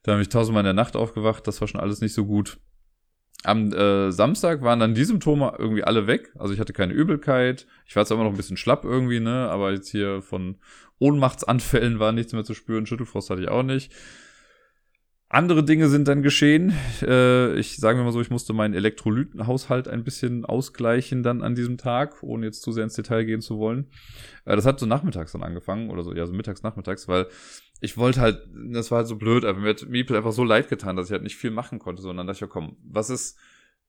[0.03, 1.47] Da habe ich tausendmal in der Nacht aufgewacht.
[1.47, 2.59] Das war schon alles nicht so gut.
[3.45, 6.33] Am äh, Samstag waren dann die Symptome irgendwie alle weg.
[6.39, 7.67] Also ich hatte keine Übelkeit.
[7.87, 9.49] Ich war zwar immer noch ein bisschen schlapp irgendwie, ne?
[9.51, 10.57] Aber jetzt hier von
[10.99, 12.87] Ohnmachtsanfällen war nichts mehr zu spüren.
[12.87, 13.93] Schüttelfrost hatte ich auch nicht.
[15.29, 16.75] Andere Dinge sind dann geschehen.
[17.01, 21.55] Äh, ich sage mir mal so, ich musste meinen Elektrolytenhaushalt ein bisschen ausgleichen dann an
[21.55, 23.87] diesem Tag, ohne jetzt zu sehr ins Detail gehen zu wollen.
[24.45, 27.29] Äh, das hat so nachmittags dann angefangen, oder so, ja, so mittags, nachmittags, weil
[27.83, 30.69] ich wollte halt, das war halt so blöd, aber mir hat Meeple einfach so leid
[30.69, 33.37] getan, dass ich halt nicht viel machen konnte, sondern dachte ich, ja, komm, was ist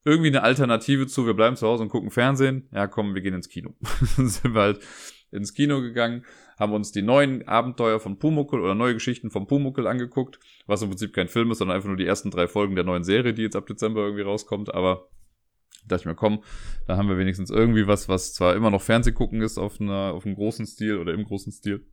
[0.03, 2.67] irgendwie eine Alternative zu, wir bleiben zu Hause und gucken Fernsehen?
[2.71, 3.75] Ja, komm, wir gehen ins Kino.
[4.17, 4.79] dann sind wir halt
[5.29, 6.25] ins Kino gegangen,
[6.58, 10.89] haben uns die neuen Abenteuer von Pumuckel oder neue Geschichten von Pumuckel angeguckt, was im
[10.89, 13.43] Prinzip kein Film ist, sondern einfach nur die ersten drei Folgen der neuen Serie, die
[13.43, 15.08] jetzt ab Dezember irgendwie rauskommt, aber
[15.88, 16.43] dachte ich mir, komm,
[16.88, 20.25] da haben wir wenigstens irgendwie was, was zwar immer noch Fernsehgucken ist auf einer, auf
[20.25, 21.86] einem großen Stil oder im großen Stil,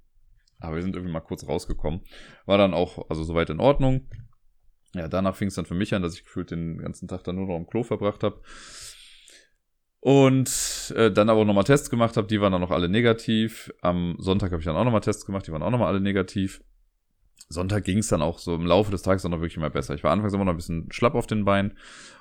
[0.61, 2.03] aber wir sind irgendwie mal kurz rausgekommen.
[2.47, 4.09] War dann auch, also soweit in Ordnung.
[4.95, 7.37] Ja, danach fing es dann für mich an, dass ich gefühlt den ganzen Tag dann
[7.37, 8.41] nur noch im Klo verbracht habe.
[10.01, 13.73] Und äh, dann aber nochmal Tests gemacht habe, die waren dann noch alle negativ.
[13.83, 16.63] Am Sonntag habe ich dann auch nochmal Tests gemacht, die waren auch nochmal alle negativ.
[17.49, 19.95] Sonntag ging es dann auch so im Laufe des Tages dann noch wirklich immer besser.
[19.95, 21.77] Ich war anfangs immer noch ein bisschen schlapp auf den Beinen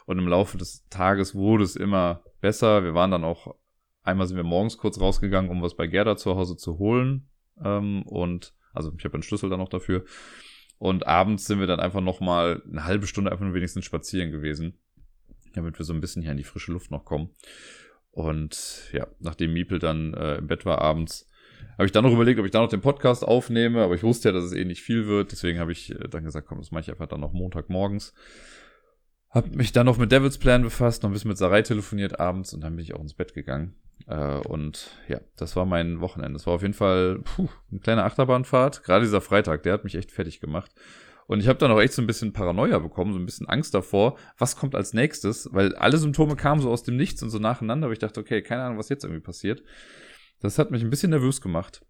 [0.06, 2.84] und im Laufe des Tages wurde es immer besser.
[2.84, 3.56] Wir waren dann auch,
[4.04, 7.30] einmal sind wir morgens kurz rausgegangen, um was bei Gerda zu Hause zu holen.
[7.64, 10.06] Ähm, und also ich habe einen Schlüssel dann noch dafür.
[10.78, 14.80] Und abends sind wir dann einfach nochmal eine halbe Stunde einfach nur wenigstens spazieren gewesen
[15.54, 17.30] damit wir so ein bisschen hier in die frische Luft noch kommen.
[18.12, 21.30] Und ja, nachdem Miepel dann äh, im Bett war abends,
[21.74, 24.30] habe ich dann noch überlegt, ob ich da noch den Podcast aufnehme, aber ich wusste
[24.30, 26.72] ja, dass es eh nicht viel wird, deswegen habe ich äh, dann gesagt, komm, das
[26.72, 28.14] mache ich einfach dann noch Montagmorgens.
[29.30, 32.54] Hab mich dann noch mit Devil's Plan befasst, noch ein bisschen mit Sarai telefoniert abends
[32.54, 33.76] und dann bin ich auch ins Bett gegangen.
[34.08, 36.34] Äh, und ja, das war mein Wochenende.
[36.34, 38.84] Das war auf jeden Fall puh, eine kleine Achterbahnfahrt.
[38.84, 40.72] Gerade dieser Freitag, der hat mich echt fertig gemacht.
[41.28, 43.76] Und ich habe dann auch echt so ein bisschen Paranoia bekommen, so ein bisschen Angst
[43.76, 47.38] davor, was kommt als nächstes, weil alle Symptome kamen so aus dem Nichts und so
[47.38, 49.62] nacheinander, aber ich dachte, okay, keine Ahnung, was jetzt irgendwie passiert.
[50.40, 51.86] Das hat mich ein bisschen nervös gemacht.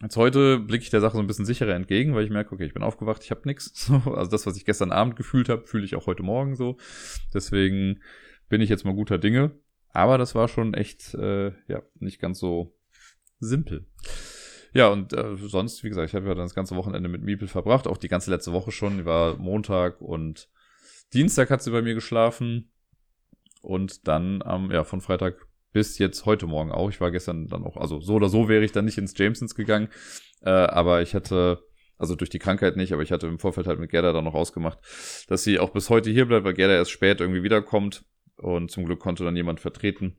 [0.00, 2.64] Jetzt heute blicke ich der Sache so ein bisschen sicherer entgegen, weil ich merke, okay,
[2.64, 3.90] ich bin aufgewacht, ich habe nichts.
[4.06, 6.78] Also das, was ich gestern Abend gefühlt habe, fühle ich auch heute Morgen so.
[7.34, 8.00] Deswegen
[8.48, 9.52] bin ich jetzt mal guter Dinge.
[9.92, 12.74] Aber das war schon echt, äh, ja, nicht ganz so
[13.38, 13.86] simpel.
[14.74, 17.48] Ja, und äh, sonst, wie gesagt, ich habe ja dann das ganze Wochenende mit Miepel
[17.48, 18.98] verbracht, auch die ganze letzte Woche schon.
[18.98, 20.48] Die war Montag und
[21.12, 22.70] Dienstag hat sie bei mir geschlafen.
[23.60, 26.90] Und dann am, ja, von Freitag bis jetzt heute Morgen auch.
[26.90, 29.54] Ich war gestern dann auch, also so oder so wäre ich dann nicht ins Jamesons
[29.54, 29.88] gegangen.
[30.40, 31.62] Äh, aber ich hatte,
[31.96, 34.34] also durch die Krankheit nicht, aber ich hatte im Vorfeld halt mit Gerda dann noch
[34.34, 34.78] ausgemacht,
[35.28, 38.04] dass sie auch bis heute hier bleibt, weil Gerda erst spät irgendwie wiederkommt.
[38.36, 40.16] Und zum Glück konnte dann jemand vertreten.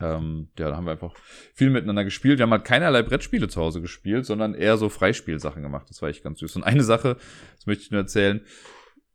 [0.00, 1.14] Ähm, ja, da haben wir einfach
[1.54, 2.38] viel miteinander gespielt.
[2.38, 5.90] Wir haben halt keinerlei Brettspiele zu Hause gespielt, sondern eher so Freispielsachen gemacht.
[5.90, 6.56] Das war echt ganz süß.
[6.56, 7.16] Und eine Sache,
[7.56, 8.40] das möchte ich nur erzählen.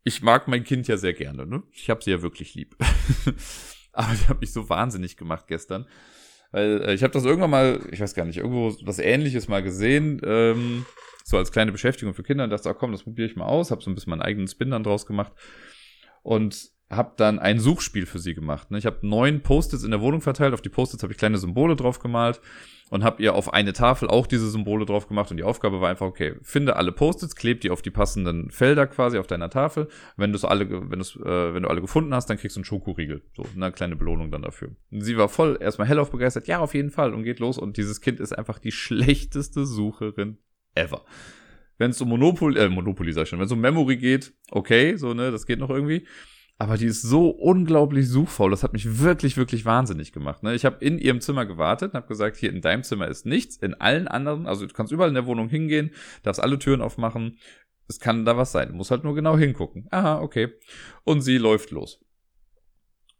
[0.03, 1.63] Ich mag mein Kind ja sehr gerne, ne?
[1.71, 2.75] Ich habe sie ja wirklich lieb.
[3.93, 5.87] Aber die hat mich so wahnsinnig gemacht gestern.
[6.51, 9.63] Weil äh, ich habe das irgendwann mal, ich weiß gar nicht, irgendwo was ähnliches mal
[9.63, 10.85] gesehen, ähm,
[11.23, 13.71] so als kleine Beschäftigung für Kinder und dachte, ah, komm, das probiere ich mal aus,
[13.71, 15.31] habe so ein bisschen meinen eigenen Spin dann draus gemacht.
[16.21, 18.71] Und habe dann ein Suchspiel für sie gemacht.
[18.71, 18.77] Ne?
[18.77, 20.53] Ich habe neun Post-its in der Wohnung verteilt.
[20.53, 22.41] Auf die Post-its habe ich kleine Symbole drauf gemalt
[22.89, 25.31] und habe ihr auf eine Tafel auch diese Symbole drauf gemacht.
[25.31, 28.85] Und die Aufgabe war einfach, okay, finde alle Post-its, kleb die auf die passenden Felder
[28.85, 29.87] quasi auf deiner Tafel.
[30.17, 33.23] Wenn du alle, wenn, äh, wenn du alle gefunden hast, dann kriegst du einen Schokoriegel.
[33.35, 34.75] So, eine kleine Belohnung dann dafür.
[34.91, 36.47] Und sie war voll erstmal hellauf begeistert.
[36.47, 37.13] Ja, auf jeden Fall.
[37.13, 37.57] Und geht los.
[37.57, 40.37] Und dieses Kind ist einfach die schlechteste Sucherin
[40.75, 41.03] ever
[41.77, 44.95] wenn es um Monopoly, äh, Monopoly sag ich schon, wenn es um Memory geht, okay,
[44.95, 46.05] so, ne, das geht noch irgendwie.
[46.57, 48.51] Aber die ist so unglaublich suchfaul.
[48.51, 50.43] Das hat mich wirklich, wirklich wahnsinnig gemacht.
[50.43, 50.53] Ne?
[50.53, 53.57] Ich habe in ihrem Zimmer gewartet und habe gesagt, hier in deinem Zimmer ist nichts.
[53.57, 55.91] In allen anderen, also du kannst überall in der Wohnung hingehen,
[56.21, 57.37] darfst alle Türen aufmachen.
[57.87, 58.69] Es kann da was sein.
[58.69, 59.87] Du musst halt nur genau hingucken.
[59.91, 60.53] Aha, okay.
[61.03, 61.99] Und sie läuft los.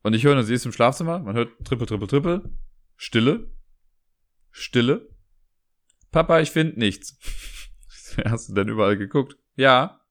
[0.03, 1.19] Und ich höre, sie ist im Schlafzimmer.
[1.19, 2.57] Man hört Trippel, Trippel, Trippel.
[2.95, 3.51] Stille.
[4.51, 5.09] Stille.
[6.11, 7.17] Papa, ich finde nichts.
[8.25, 9.37] Hast du denn überall geguckt?
[9.55, 10.01] Ja.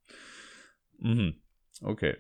[0.98, 1.40] Mhm.
[1.80, 2.16] Okay.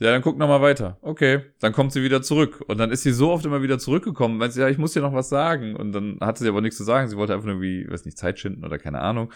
[0.00, 0.96] Ja, dann guck noch mal weiter.
[1.02, 2.62] Okay, dann kommt sie wieder zurück.
[2.68, 5.02] Und dann ist sie so oft immer wieder zurückgekommen, weil sie, ja, ich muss dir
[5.02, 5.74] noch was sagen.
[5.74, 7.08] Und dann hatte sie aber nichts zu sagen.
[7.08, 9.32] Sie wollte einfach nur wie, weiß nicht, Zeit schinden oder keine Ahnung.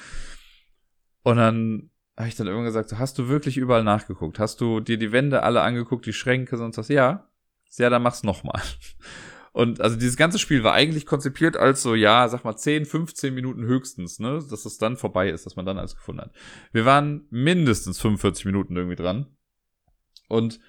[1.25, 4.39] Und dann habe ich dann irgendwann gesagt, so, hast du wirklich überall nachgeguckt?
[4.39, 6.89] Hast du dir die Wände alle angeguckt, die Schränke, sonst was?
[6.89, 7.29] Ja.
[7.77, 8.61] Ja, dann mach's noch mal.
[9.53, 13.35] Und also dieses ganze Spiel war eigentlich konzipiert als so, ja, sag mal 10, 15
[13.35, 16.33] Minuten höchstens, ne, dass es dann vorbei ist, dass man dann alles gefunden hat.
[16.73, 19.27] Wir waren mindestens 45 Minuten irgendwie dran.
[20.33, 20.61] Und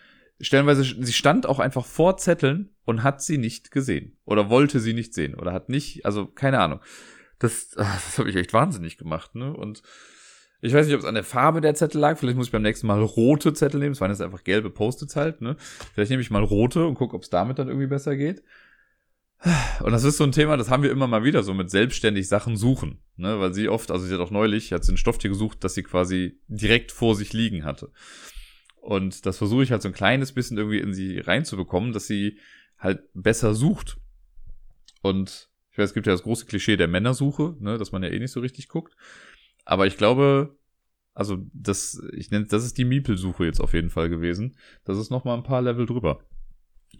[0.42, 4.18] stellenweise, sie stand auch einfach vor Zetteln und hat sie nicht gesehen.
[4.26, 5.36] Oder wollte sie nicht sehen.
[5.36, 6.82] Oder hat nicht, also keine Ahnung.
[7.40, 9.54] Das, das habe ich echt wahnsinnig gemacht, ne?
[9.54, 9.82] Und
[10.60, 12.18] ich weiß nicht, ob es an der Farbe der Zettel lag.
[12.18, 13.94] Vielleicht muss ich beim nächsten Mal rote Zettel nehmen.
[13.94, 15.56] Es waren jetzt einfach gelbe Post-its halt, ne?
[15.94, 18.44] Vielleicht nehme ich mal rote und gucke, ob es damit dann irgendwie besser geht.
[19.82, 22.28] Und das ist so ein Thema, das haben wir immer mal wieder so mit selbstständig
[22.28, 23.40] Sachen suchen, ne?
[23.40, 25.84] Weil sie oft, also sie hat auch neulich, hat sie ein Stofftier gesucht, das sie
[25.84, 27.92] quasi direkt vor sich liegen hatte.
[28.84, 32.38] Und das versuche ich halt so ein kleines bisschen irgendwie in sie reinzubekommen, dass sie
[32.78, 33.98] halt besser sucht.
[35.02, 38.10] Und ich weiß, es gibt ja das große Klischee der Männersuche, ne, dass man ja
[38.10, 38.94] eh nicht so richtig guckt.
[39.64, 40.58] Aber ich glaube,
[41.14, 44.58] also das, ich nenne, das ist die Miepelsuche jetzt auf jeden Fall gewesen.
[44.84, 46.20] Das ist noch mal ein paar Level drüber.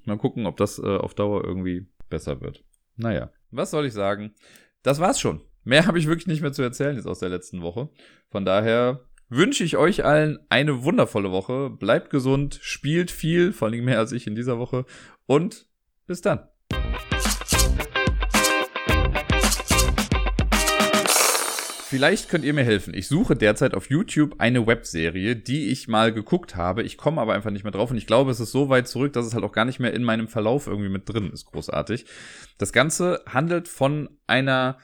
[0.06, 2.64] Mal gucken, ob das äh, auf Dauer irgendwie besser wird.
[2.96, 4.34] Naja, was soll ich sagen?
[4.84, 5.42] Das war's schon.
[5.66, 7.90] Mehr habe ich wirklich nicht mehr zu erzählen jetzt aus der letzten Woche.
[8.30, 9.02] Von daher
[9.36, 11.72] wünsche ich euch allen eine wundervolle Woche.
[11.72, 14.86] Bleibt gesund, spielt viel, vor allem mehr als ich in dieser Woche.
[15.26, 15.66] Und
[16.06, 16.48] bis dann.
[21.90, 22.94] Vielleicht könnt ihr mir helfen.
[22.96, 26.82] Ich suche derzeit auf YouTube eine Webserie, die ich mal geguckt habe.
[26.82, 29.14] Ich komme aber einfach nicht mehr drauf und ich glaube, es ist so weit zurück,
[29.14, 31.46] dass es halt auch gar nicht mehr in meinem Verlauf irgendwie mit drin ist.
[31.46, 32.06] Großartig.
[32.58, 34.78] Das Ganze handelt von einer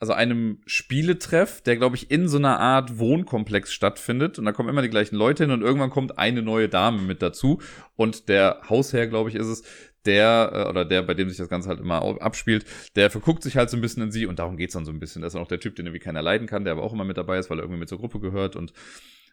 [0.00, 4.38] also einem Spieletreff, der, glaube ich, in so einer Art Wohnkomplex stattfindet.
[4.38, 7.22] Und da kommen immer die gleichen Leute hin und irgendwann kommt eine neue Dame mit
[7.22, 7.60] dazu.
[7.96, 9.62] Und der Hausherr, glaube ich, ist es,
[10.04, 12.66] der, äh, oder der, bei dem sich das Ganze halt immer abspielt,
[12.96, 15.00] der verguckt sich halt so ein bisschen in sie und darum geht's dann so ein
[15.00, 15.22] bisschen.
[15.22, 17.16] Das ist auch der Typ, den irgendwie keiner leiden kann, der aber auch immer mit
[17.16, 18.56] dabei ist, weil er irgendwie mit zur Gruppe gehört.
[18.56, 18.72] Und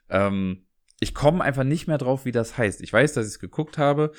[0.10, 0.66] ähm,
[1.00, 2.82] ich komme einfach nicht mehr drauf, wie das heißt.
[2.82, 4.12] Ich weiß, dass ich es geguckt habe.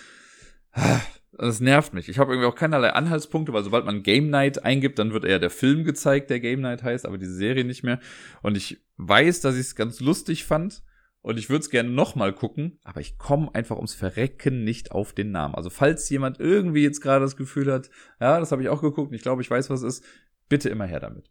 [1.32, 2.08] Das nervt mich.
[2.08, 5.38] Ich habe irgendwie auch keinerlei Anhaltspunkte, weil sobald man Game Night eingibt, dann wird eher
[5.38, 8.00] der Film gezeigt, der Game Night heißt, aber diese Serie nicht mehr.
[8.42, 10.82] Und ich weiß, dass ich es ganz lustig fand
[11.22, 15.12] Und ich würde es gerne nochmal gucken, aber ich komme einfach ums Verrecken nicht auf
[15.12, 15.54] den Namen.
[15.54, 19.14] Also falls jemand irgendwie jetzt gerade das Gefühl hat, ja, das habe ich auch geguckt,
[19.14, 20.04] ich glaube, ich weiß, was es ist,
[20.48, 21.30] bitte immer her damit.